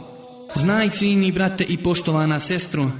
[0.55, 2.91] Znaj cijeni brate i poštovana sestro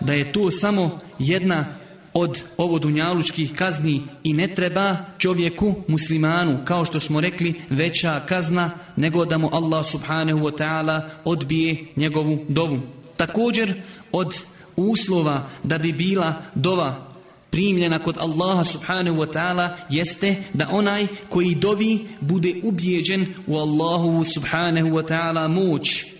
[0.00, 1.83] da je to samo jedna
[2.14, 9.24] od ovodunjalučkih kazni i ne treba čovjeku, muslimanu, kao što smo rekli, veća kazna nego
[9.24, 12.78] da mu Allah subhanahu wa ta'ala odbije njegovu dovu.
[13.16, 14.38] Također od
[14.76, 17.14] uslova da bi bila dova
[17.50, 24.24] primljena kod Allaha subhanahu wa ta'ala jeste da onaj koji dovi bude ubijeđen u Allahu
[24.24, 26.13] subhanahu wa ta'ala moć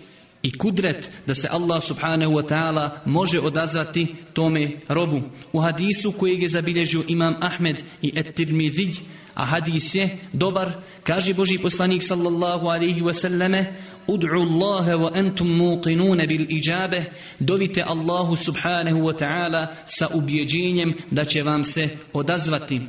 [0.45, 5.21] i kudret da se Allah subhanahu wa ta'ala može odazvati tome robu.
[5.53, 8.93] U hadisu kojeg je zabilježio imam Ahmed i Et-Tirmidhi,
[9.33, 10.71] a hadis je dobar,
[11.03, 13.73] kaže Boži poslanik sallallahu alaihi wa sallame,
[14.07, 21.23] Ud'u Allahe wa entum muqinune bil iđabe, dovite Allahu subhanahu wa ta'ala sa ubjeđenjem da
[21.23, 22.81] će vam se odazvati.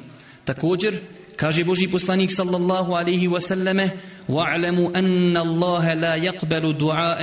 [0.45, 1.01] Također,
[1.36, 3.90] kaže Boži poslanik sallallahu alaihi wasallame
[4.30, 7.22] وَعْلَمُوا أَنَّ اللَّهَ لَا يَقْبَلُ دُعَاءً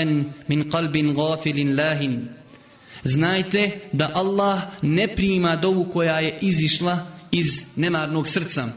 [0.49, 2.03] مِنْ قَلْبٍ غَافِلٍ لَاهٍ
[3.05, 8.69] Znajte da Allah ne prima dovu koja je izišla iz nemarnog srca.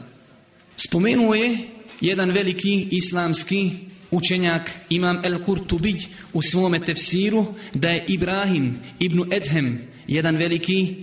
[0.76, 1.58] Spomenuo je
[2.00, 3.70] jedan veliki islamski
[4.10, 10.94] učenjak Imam El Kurtubić u svome tefsiru da je Ibrahim ibn Edhem jedan veliki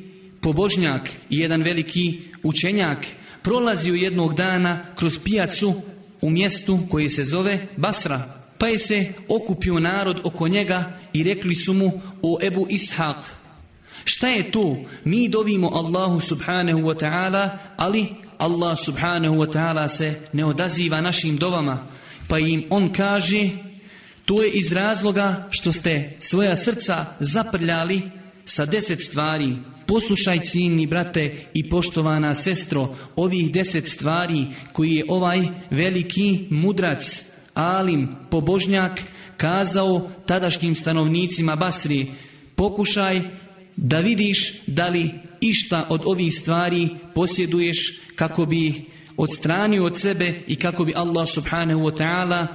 [0.42, 3.06] pobožnjak i jedan veliki učenjak
[3.45, 5.75] prolazio jednog dana kroz pijacu
[6.21, 8.41] u mjestu koji se zove Basra.
[8.59, 11.91] Pa je se okupio narod oko njega i rekli su mu
[12.23, 13.23] o Ebu Ishaq.
[14.05, 14.77] Šta je to?
[15.05, 18.07] Mi dovimo Allahu subhanahu wa ta'ala, ali
[18.39, 21.87] Allah subhanahu wa ta'ala se ne odaziva našim dovama.
[22.29, 23.51] Pa im on kaže,
[24.25, 28.11] to je iz razloga što ste svoja srca zaprljali
[28.45, 29.57] sa deset stvari.
[29.87, 35.39] Poslušaj cijenni brate i poštovana sestro ovih deset stvari koji je ovaj
[35.71, 39.01] veliki mudrac, alim, pobožnjak
[39.37, 42.13] kazao tadašnjim stanovnicima Basri.
[42.57, 43.21] Pokušaj
[43.77, 48.85] da vidiš da li išta od ovih stvari posjeduješ kako bi
[49.17, 52.47] odstranio od sebe i kako bi Allah subhanahu wa ta'ala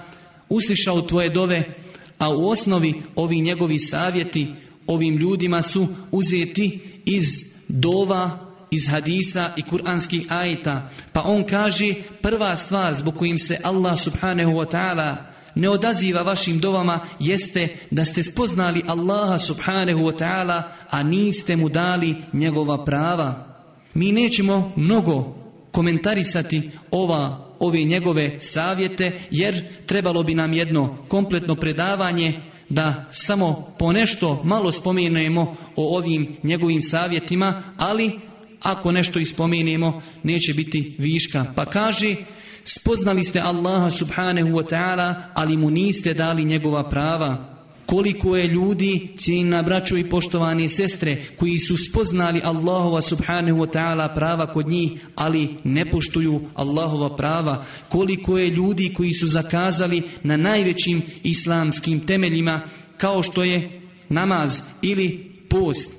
[0.50, 1.76] uslišao tvoje dove,
[2.18, 4.48] a u osnovi ovi njegovi savjeti
[4.90, 7.26] ovim ljudima su uzeti iz
[7.68, 8.40] dova,
[8.72, 10.90] iz hadisa i kuranskih ajta.
[11.14, 15.16] Pa on kaže prva stvar zbog kojim se Allah subhanahu wa ta'ala
[15.56, 21.70] ne odaziva vašim dovama jeste da ste spoznali Allaha subhanahu wa ta'ala, a niste mu
[21.70, 23.46] dali njegova prava.
[23.94, 25.36] Mi nećemo mnogo
[25.72, 33.92] komentarisati ova ove njegove savjete jer trebalo bi nam jedno kompletno predavanje da samo po
[33.92, 38.20] nešto malo spomenemo o ovim njegovim savjetima, ali
[38.62, 41.46] ako nešto ispomenemo neće biti viška.
[41.56, 42.16] Pa kaže,
[42.64, 47.59] spoznali ste Allaha subhanahu wa ta'ala, ali mu niste dali njegova prava.
[47.90, 54.16] Koliko je ljudi, cijenina braćo i poštovane sestre, koji su spoznali Allahova subhanahu wa ta'ala
[54.16, 57.66] prava kod njih, ali ne poštuju Allahova prava.
[57.90, 62.62] Koliko je ljudi koji su zakazali na najvećim islamskim temeljima,
[62.98, 65.98] kao što je namaz ili post.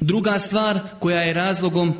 [0.00, 1.92] Druga stvar koja je razlogom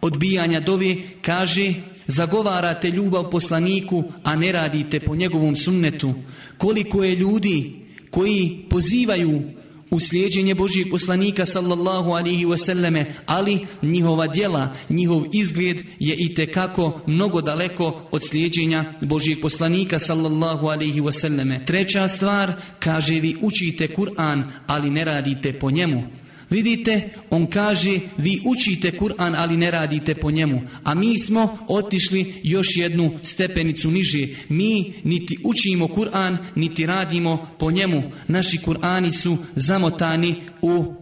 [0.00, 1.66] odbijanja dovi kaže
[2.06, 6.14] zagovarate ljubav poslaniku, a ne radite po njegovom sunnetu.
[6.58, 7.85] Koliko je ljudi
[8.16, 9.42] koji pozivaju
[9.90, 17.00] u slijeđenje Božijeg poslanika sallallahu alihi wasallame, ali njihova djela, njihov izgled je i kako
[17.06, 21.64] mnogo daleko od slijeđenja Božijeg poslanika sallallahu alihi wasallame.
[21.64, 26.02] Treća stvar, kaže vi učite Kur'an, ali ne radite po njemu.
[26.50, 30.60] Vidite, on kaže, vi učite Kur'an, ali ne radite po njemu.
[30.84, 34.26] A mi smo otišli još jednu stepenicu niže.
[34.48, 38.02] Mi niti učimo Kur'an, niti radimo po njemu.
[38.28, 40.94] Naši Kur'ani su zamotani u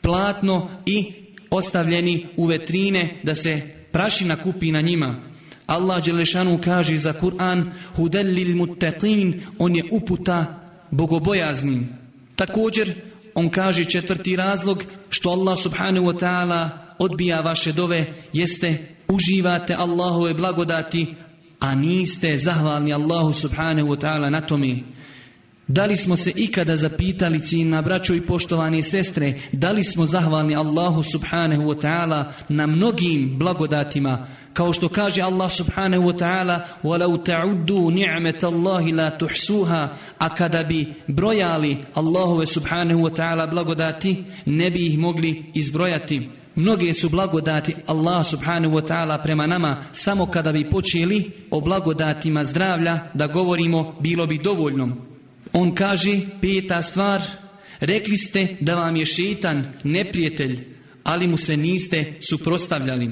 [0.00, 1.12] platno i
[1.50, 3.60] ostavljeni u vetrine da se
[3.92, 5.34] prašina kupi na njima.
[5.66, 11.88] Allah Đelešanu kaže za Kur'an Hudellil muttaqin, on je uputa bogobojaznim.
[12.36, 12.94] Također
[13.34, 16.68] on kaže četvrti razlog što Allah subhanahu wa ta'ala
[16.98, 21.14] odbija vaše dove jeste uživate Allahove blagodati
[21.60, 24.93] a niste zahvalni Allahu subhanahu wa ta'ala na tome.
[25.69, 30.55] Da li smo se ikada zapitali na braćo i poštovane sestre, da li smo zahvalni
[30.55, 37.23] Allahu subhanahu wa ta'ala na mnogim blagodatima, kao što kaže Allah subhanahu wa ta'ala وَلَوْ
[37.23, 44.71] تَعُدُّوا نِعْمَةَ اللَّهِ لَا تُحْسُوهَا A kada bi brojali Allahove subhanahu wa ta'ala blagodati, ne
[44.71, 46.29] bi ih mogli izbrojati.
[46.55, 52.43] Mnoge su blagodati Allah subhanahu wa ta'ala prema nama, samo kada bi počeli o blagodatima
[52.43, 55.09] zdravlja da govorimo, bilo bi dovoljno.
[55.54, 57.22] On kaže, peta stvar,
[57.80, 60.58] rekli ste da vam je šetan neprijatelj,
[61.04, 63.10] ali mu se niste suprostavljali.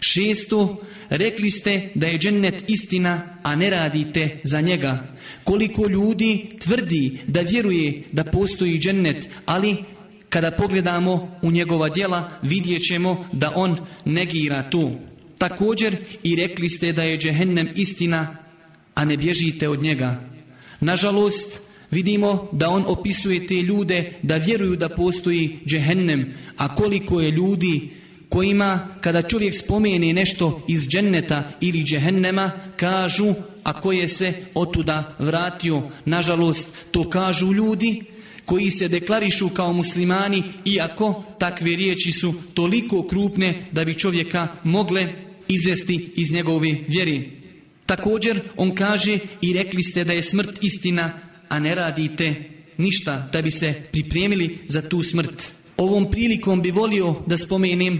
[0.00, 5.14] Šesto, rekli ste da je džennet istina, a ne radite za njega.
[5.44, 9.76] Koliko ljudi tvrdi da vjeruje da postoji džennet, ali
[10.28, 14.90] kada pogledamo u njegova djela vidjet ćemo da on negira tu.
[15.38, 18.36] Također i rekli ste da je džehennem istina,
[18.94, 20.20] a ne bježite od njega.
[20.80, 21.60] Nažalost,
[21.92, 27.90] vidimo da on opisuje te ljude da vjeruju da postoji džehennem, a koliko je ljudi
[28.28, 33.34] kojima kada čovjek spomeni nešto iz dženneta ili džehennema kažu
[33.64, 35.82] a koje se otuda vratio.
[36.04, 38.02] Nažalost, to kažu ljudi
[38.44, 45.02] koji se deklarišu kao muslimani iako takve riječi su toliko krupne da bi čovjeka mogle
[45.48, 47.30] izvesti iz njegove vjeri.
[47.86, 52.34] Također on kaže i rekli ste da je smrt istina, a ne radite
[52.78, 55.52] ništa da bi se pripremili za tu smrt.
[55.76, 57.98] Ovom prilikom bi volio da spomenem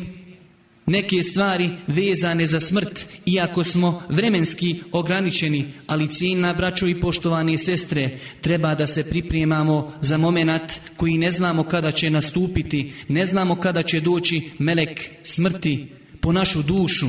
[0.86, 8.18] neke stvari vezane za smrt, iako smo vremenski ograničeni, ali cijena braćo i poštovane sestre,
[8.40, 13.82] treba da se pripremamo za momenat koji ne znamo kada će nastupiti, ne znamo kada
[13.82, 15.86] će doći melek smrti
[16.20, 17.06] po našu dušu.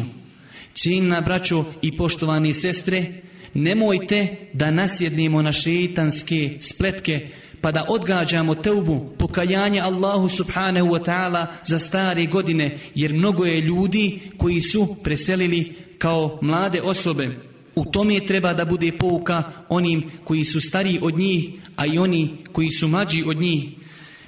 [0.74, 3.22] Cijena braćo i poštovane sestre,
[3.54, 7.28] nemojte da nasjednemo na šeitanske spletke,
[7.62, 13.62] pa da odgađamo teubu, pokajanje Allahu subhanahu wa ta'ala za stare godine, jer mnogo je
[13.62, 17.30] ljudi koji su preselili kao mlade osobe.
[17.76, 22.38] U tome treba da bude pouka onim koji su stariji od njih, a i oni
[22.52, 23.64] koji su mlađi od njih.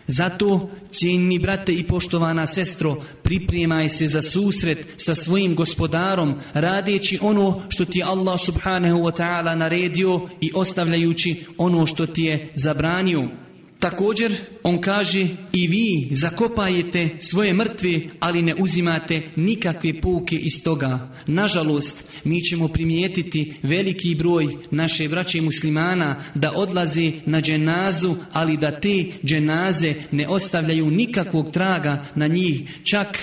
[0.07, 7.63] Zato, cijenni brate i poštovana sestro, pripremaj se za susret sa svojim gospodarom, radeći ono
[7.69, 10.09] što ti je Allah subhanahu wa ta'ala naredio
[10.41, 13.44] i ostavljajući ono što ti je zabranio.
[13.85, 14.33] Također,
[14.63, 21.09] on kaže i vi zakopajete svoje mrtve, ali ne uzimate nikakve pouke iz toga.
[21.27, 28.79] Nažalost, mi ćemo primijetiti veliki broj naše braće muslimana da odlaze na dženazu, ali da
[28.79, 32.79] te dženaze ne ostavljaju nikakvog traga na njih.
[32.83, 33.17] Čak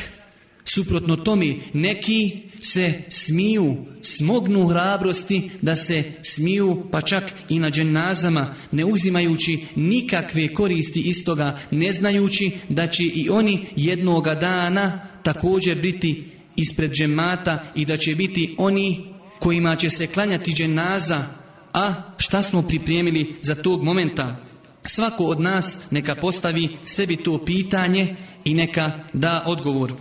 [0.64, 8.54] Suprotno tome, neki se smiju, smognu hrabrosti da se smiju, pa čak i na dženazama,
[8.72, 15.82] ne uzimajući nikakve koristi iz toga, ne znajući da će i oni jednoga dana također
[15.82, 16.24] biti
[16.56, 19.04] ispred džemata i da će biti oni
[19.40, 21.24] kojima će se klanjati dženaza,
[21.72, 24.36] a šta smo pripremili za tog momenta?
[24.84, 29.92] Svako od nas neka postavi sebi to pitanje i neka da odgovor.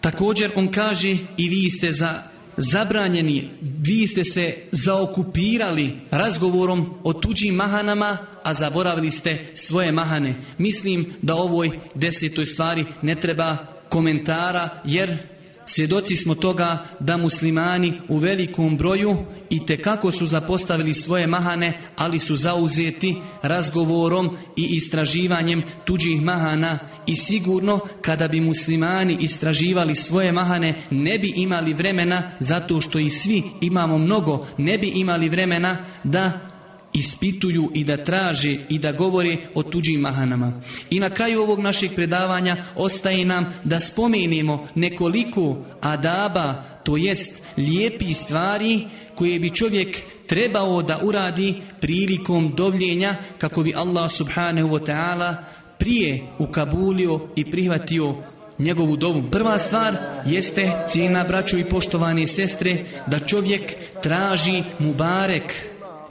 [0.00, 2.22] Također on kaže i vi ste za
[2.56, 3.50] zabranjeni,
[3.86, 10.36] vi ste se zaokupirali razgovorom o tuđim mahanama, a zaboravili ste svoje mahane.
[10.58, 13.56] Mislim da ovoj desetoj stvari ne treba
[13.88, 15.37] komentara, jer
[15.68, 19.16] Svjedoci smo toga da muslimani u velikom broju
[19.50, 26.78] i kako su zapostavili svoje mahane, ali su zauzeti razgovorom i istraživanjem tuđih mahana.
[27.06, 33.10] I sigurno kada bi muslimani istraživali svoje mahane ne bi imali vremena zato što i
[33.10, 36.47] svi imamo mnogo, ne bi imali vremena da
[36.92, 40.60] ispituju i da traže i da govore o tuđim mahanama.
[40.90, 48.14] I na kraju ovog našeg predavanja ostaje nam da spomenemo nekoliko adaba, to jest lijepi
[48.14, 55.36] stvari koje bi čovjek trebao da uradi prilikom dovljenja kako bi Allah subhanahu wa ta'ala
[55.78, 58.16] prije ukabulio i prihvatio
[58.58, 59.22] njegovu dovu.
[59.30, 65.54] Prva stvar jeste cijena braću i poštovane sestre da čovjek traži mubarek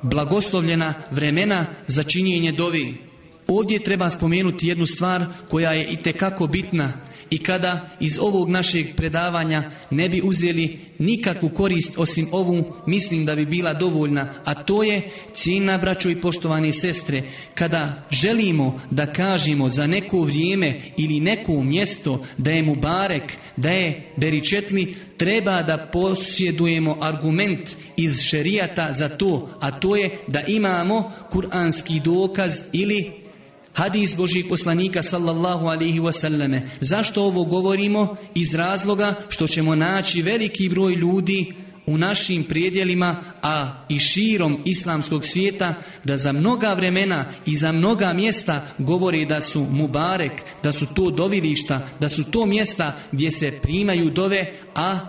[0.01, 3.06] blagoslovljena vremena za činjenje dovi.
[3.47, 6.93] Ovdje treba spomenuti jednu stvar koja je itekako bitna
[7.29, 13.35] i kada iz ovog našeg predavanja ne bi uzeli nikakvu korist osim ovu, mislim da
[13.35, 17.23] bi bila dovoljna, a to je cijena braćo i poštovane sestre.
[17.55, 23.69] Kada želimo da kažemo za neko vrijeme ili neko mjesto da je mu barek, da
[23.69, 31.11] je beričetli, treba da posjedujemo argument iz šerijata za to, a to je da imamo
[31.31, 33.26] kuranski dokaz ili
[33.77, 36.61] Hadis Božih poslanika sallallahu alaihi wasallame.
[36.81, 38.15] Zašto ovo govorimo?
[38.35, 41.51] Iz razloga što ćemo naći veliki broj ljudi
[41.85, 48.13] u našim prijedjelima, a i širom islamskog svijeta, da za mnoga vremena i za mnoga
[48.13, 53.59] mjesta govori da su mubarek, da su to dovilišta, da su to mjesta gdje se
[53.61, 54.99] primaju dove, a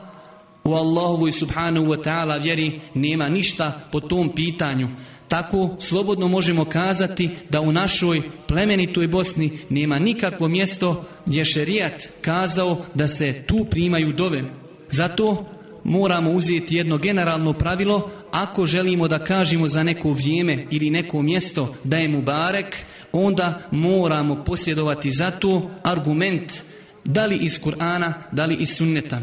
[0.64, 4.88] u Allahovu i subhanahu wa ta'ala vjeri nema ništa po tom pitanju.
[5.28, 12.84] Tako slobodno možemo kazati da u našoj plemenitoj Bosni nema nikakvo mjesto gdje šerijat kazao
[12.94, 14.42] da se tu primaju dove.
[14.90, 15.44] Zato
[15.84, 21.74] moramo uzeti jedno generalno pravilo, ako želimo da kažemo za neko vrijeme ili neko mjesto
[21.84, 22.76] da je mu barek,
[23.12, 26.52] onda moramo posjedovati za to argument
[27.04, 29.20] da li iz Kur'ana, da li iz sunneta.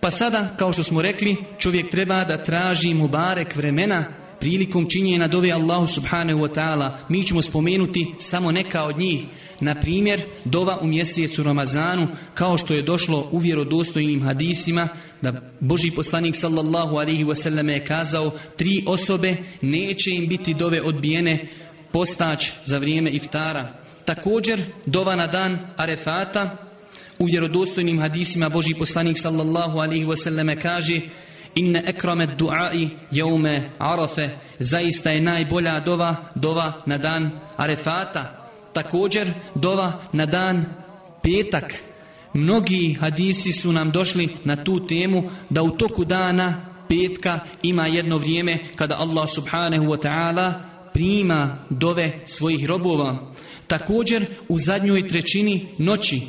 [0.00, 5.28] Pa sada, kao što smo rekli, čovjek treba da traži mu barek vremena prilikom činjenja
[5.28, 9.24] dove Allahu subhanahu wa ta'ala mi ćemo spomenuti samo neka od njih.
[9.60, 14.88] Na primjer, dova u mjesecu Ramazanu, kao što je došlo u vjerodostojnim hadisima,
[15.22, 21.48] da Boži poslanik sallallahu alaihi wasallam je kazao, tri osobe neće im biti dove odbijene
[21.92, 23.74] postać za vrijeme iftara.
[24.04, 26.56] Također, dova na dan Arefata,
[27.18, 31.00] u vjerodostojnim hadisima Boži poslanik sallallahu alaihi wasallam kaže,
[31.54, 34.28] inne ekrame du'ai jeume arafe,
[34.58, 38.50] zaista je najbolja dova, dova na dan arefata.
[38.72, 40.64] Također dova na dan
[41.22, 41.74] petak.
[42.34, 48.16] Mnogi hadisi su nam došli na tu temu da u toku dana petka ima jedno
[48.16, 50.54] vrijeme kada Allah subhanahu wa ta'ala
[50.92, 53.32] prima dove svojih robova.
[53.66, 56.22] Također u zadnjoj trećini noći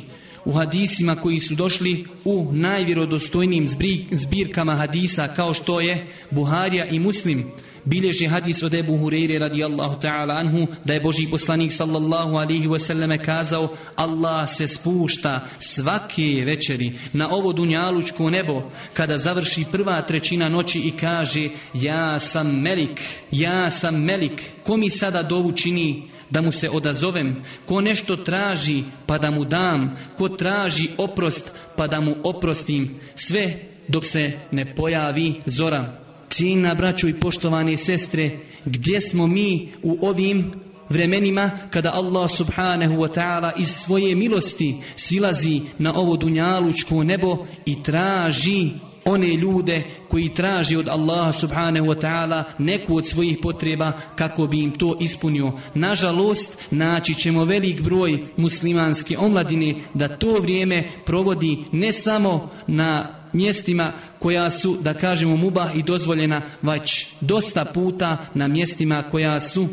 [0.44, 3.66] u hadisima koji su došli u najvjerodostojnijim
[4.10, 7.52] zbirkama hadisa kao što je Buharija i Muslim.
[7.84, 13.24] Bilježi hadis od Ebu Hureyre radijallahu ta'ala anhu da je Boži poslanik sallallahu alihi wasallame
[13.24, 18.62] kazao Allah se spušta svake večeri na ovo dunjalučko nebo
[18.94, 24.90] kada završi prva trećina noći i kaže ja sam melik, ja sam melik ko mi
[24.90, 30.28] sada dovu čini da mu se odazovem, ko nešto traži pa da mu dam, ko
[30.28, 35.98] traži oprost pa da mu oprostim, sve dok se ne pojavi zora.
[36.28, 40.52] Cijena braću i poštovane sestre, gdje smo mi u ovim
[40.88, 47.82] vremenima kada Allah subhanahu wa ta'ala iz svoje milosti silazi na ovo dunjalučko nebo i
[47.82, 48.70] traži
[49.04, 54.60] one ljude koji traži od Allaha subhanahu wa ta'ala neku od svojih potreba kako bi
[54.60, 55.52] im to ispunio.
[55.74, 63.92] Nažalost, naći ćemo velik broj muslimanske omladine da to vrijeme provodi ne samo na mjestima
[64.18, 69.68] koja su, da kažemo, mubah i dozvoljena, već dosta puta na mjestima koja su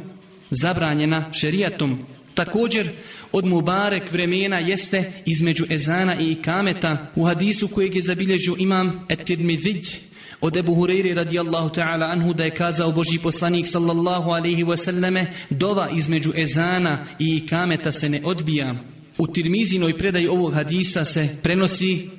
[0.50, 2.00] zabranjena šerijatom.
[2.46, 2.90] Također
[3.32, 9.96] od Mubarek vremena jeste između ezana i ikameta u hadisu kojeg je zabilježio imam et-Tirmidhi
[10.42, 15.90] od Ebu Hureyri radijallahu ta'ala anhu da je kazao Boži poslanik sallallahu alaihi wasallame dova
[15.96, 18.76] između ezana i ikameta se ne odbija.
[19.18, 22.10] U Tirmizinoj predaji ovog hadisa se prenosi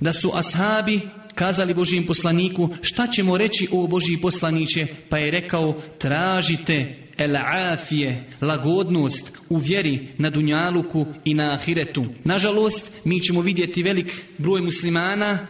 [0.00, 1.00] da su ashabi
[1.34, 8.24] kazali Božijem poslaniku šta ćemo reći o Božiji poslaniće pa je rekao tražite el afije,
[8.40, 12.04] lagodnost u vjeri na Dunjaluku i na Ahiretu.
[12.24, 15.46] Nažalost, mi ćemo vidjeti velik broj muslimana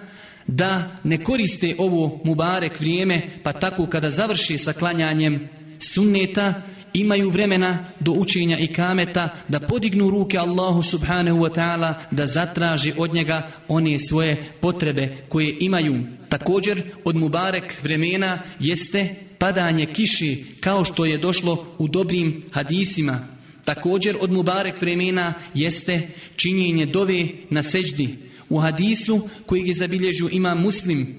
[0.47, 5.49] da ne koriste ovo mubarek vrijeme, pa tako kada završi sa klanjanjem
[5.79, 6.63] sunneta,
[6.95, 12.93] imaju vremena do učenja i kameta da podignu ruke Allahu subhanahu wa ta'ala da zatraži
[12.97, 16.07] od njega one svoje potrebe koje imaju.
[16.29, 23.27] Također od Mubarek vremena jeste padanje kiši kao što je došlo u dobrim hadisima.
[23.65, 28.15] Također od Mubarek vremena jeste činjenje dove na seđdi.
[28.49, 31.19] U hadisu koji je zabilježio ima muslim,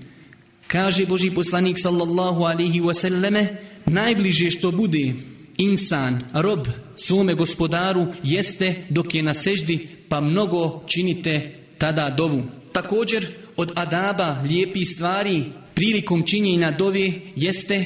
[0.67, 3.47] kaže Boži poslanik sallallahu alihi wasallame,
[3.89, 5.13] najbliže što bude
[5.57, 12.43] insan, rob svome gospodaru jeste dok je na seždi pa mnogo činite tada dovu.
[12.71, 13.27] Također
[13.57, 15.43] od adaba lijepih stvari
[15.75, 17.85] prilikom činjenja dovi jeste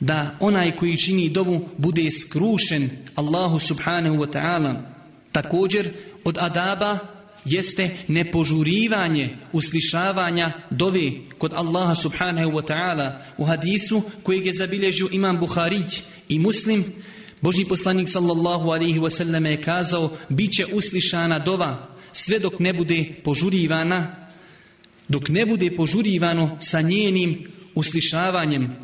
[0.00, 4.82] da onaj koji čini dovu bude skrušen Allahu subhanahu wa ta'ala.
[5.32, 5.92] Također
[6.24, 6.98] od adaba
[7.44, 13.20] jeste nepožurivanje uslišavanja dovi kod Allaha subhanahu wa ta'ala.
[13.38, 16.84] U hadisu kojeg je zabilježio imam Buharić i muslim
[17.40, 23.20] Boži poslanik sallallahu alaihi wasallam je kazao bit će uslišana dova sve dok ne bude
[23.24, 24.28] požurivana
[25.08, 28.76] dok ne bude požurivano sa njenim uslišavanjem.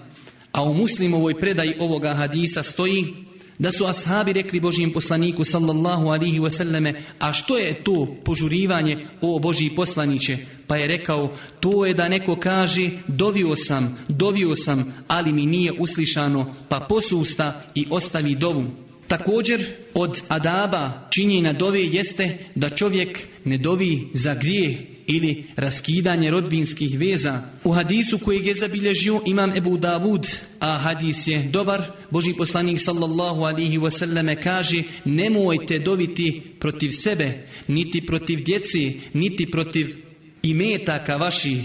[0.52, 3.14] A u muslimovoj predaji ovoga hadisa stoji
[3.60, 9.38] da su ashabi rekli Božijem poslaniku sallallahu alihi wasallame, a što je to požurivanje o
[9.38, 10.38] Božiji poslaniće?
[10.66, 15.72] Pa je rekao, to je da neko kaže, dovio sam, dovio sam, ali mi nije
[15.80, 18.64] uslišano, pa posusta i ostavi dovu.
[19.08, 24.76] Također od adaba činjenja dove jeste da čovjek ne dovi za grijeh
[25.12, 27.42] ili raskidanje rodbinskih veza.
[27.64, 30.26] U hadisu kojeg je zabilježio imam Ebu Davud,
[30.60, 38.06] a hadis je dobar, Boži poslanik sallallahu alihi wasallame kaže nemojte doviti protiv sebe, niti
[38.06, 39.96] protiv djeci, niti protiv
[40.42, 41.62] imetaka vaših,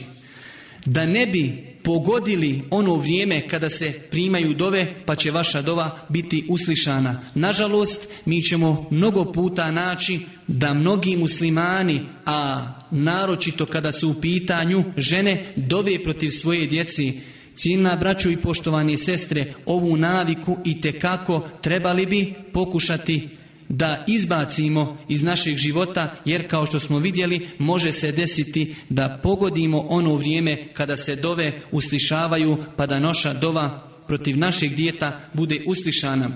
[0.85, 6.45] da ne bi pogodili ono vrijeme kada se primaju dove, pa će vaša dova biti
[6.49, 7.21] uslišana.
[7.35, 14.83] Nažalost, mi ćemo mnogo puta naći da mnogi muslimani, a naročito kada su u pitanju
[14.97, 17.19] žene, dove protiv svoje djeci.
[17.53, 23.29] Ciljna braću i poštovani sestre, ovu naviku i kako trebali bi pokušati
[23.69, 29.85] da izbacimo iz našeg života jer kao što smo vidjeli može se desiti da pogodimo
[29.89, 36.29] ono vrijeme kada se dove uslišavaju pa da noša dova protiv našeg dijeta bude uslišana.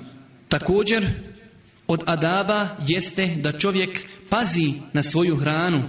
[0.48, 1.06] Također
[1.88, 4.00] od adaba jeste da čovjek
[4.30, 5.84] pazi na svoju hranu.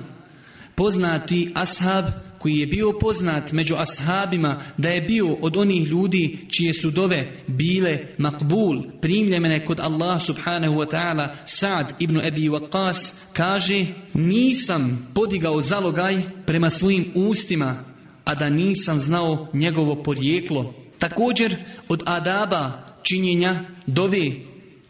[0.75, 2.05] Poznati ashab
[2.41, 7.43] koji je bio poznat među ashabima da je bio od onih ljudi čije su dove
[7.47, 15.61] bile makbul, primljene kod Allah subhanahu wa ta'ala, Sa'd ibn Abi Waqqas kaže nisam podigao
[15.61, 17.85] zalogaj prema svojim ustima,
[18.25, 20.75] a da nisam znao njegovo porijeklo.
[20.99, 21.57] Također
[21.89, 24.31] od adaba činjenja dove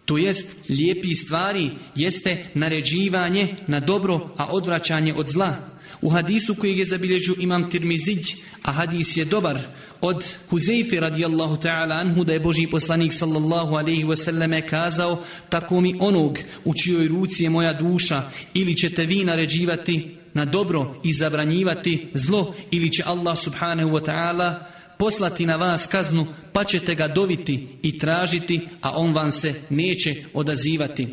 [0.05, 5.70] to jest lijepi stvari, jeste naređivanje na dobro, a odvraćanje od zla.
[6.03, 9.59] U hadisu kojeg je zabilježio imam Tirmizić, a hadis je dobar,
[10.01, 15.95] od Huzeyfe radijallahu ta'ala anhu da je Boži poslanik sallallahu alaihi wasallame kazao tako mi
[16.01, 22.11] onog u čijoj ruci je moja duša ili ćete vi naređivati na dobro i zabranjivati
[22.15, 24.65] zlo ili će Allah subhanahu wa ta'ala
[24.99, 30.15] poslati na vas kaznu, pa ćete ga doviti i tražiti, a on vam se neće
[30.35, 31.09] odazivati.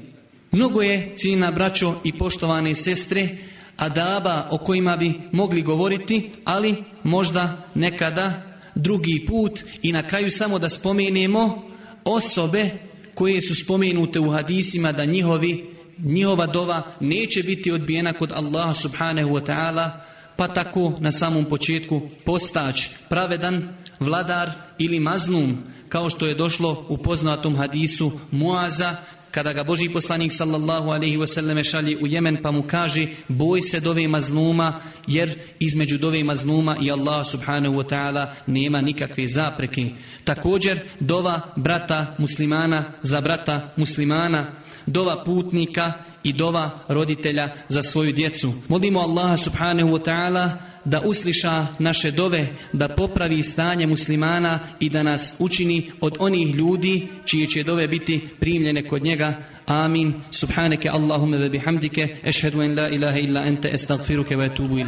[0.51, 3.38] Mnogo je, cijena braćo i poštovane sestre,
[3.78, 8.41] adaba o kojima bi mogli govoriti, ali možda nekada
[8.75, 9.63] drugi put.
[9.82, 11.63] I na kraju samo da spomenemo
[12.05, 12.69] osobe
[13.13, 15.65] koje su spomenute u hadisima da njihovi,
[15.97, 19.89] njihova dova neće biti odbijena kod Allaha subhanahu wa ta'ala,
[20.36, 23.69] pa tako na samom početku postač, pravedan,
[23.99, 25.57] vladar ili mazlum,
[25.89, 28.95] kao što je došlo u poznatom hadisu Muaza,
[29.38, 33.79] kada ga Boži poslanik sallallahu alaihi wasallam šalje u Jemen pa mu kaže boj se
[33.79, 39.89] dove mazluma jer između dove mazluma i Allah subhanahu wa ta'ala nema nikakve zapreke.
[40.23, 48.53] Također dova brata muslimana za brata muslimana, dova putnika i dova roditelja za svoju djecu.
[48.67, 50.57] Molimo Allaha subhanahu wa ta'ala
[50.88, 57.07] da usliša naše dove, da popravi stanje muslimana i da nas učini od onih ljudi
[57.25, 59.43] čije će dove biti primljene kod njega.
[59.65, 60.13] Amin.
[60.31, 62.07] Subhaneke Allahumme ve bihamdike.
[62.23, 64.79] Ešhedu en la ilaha illa ente estagfiruke ve etubu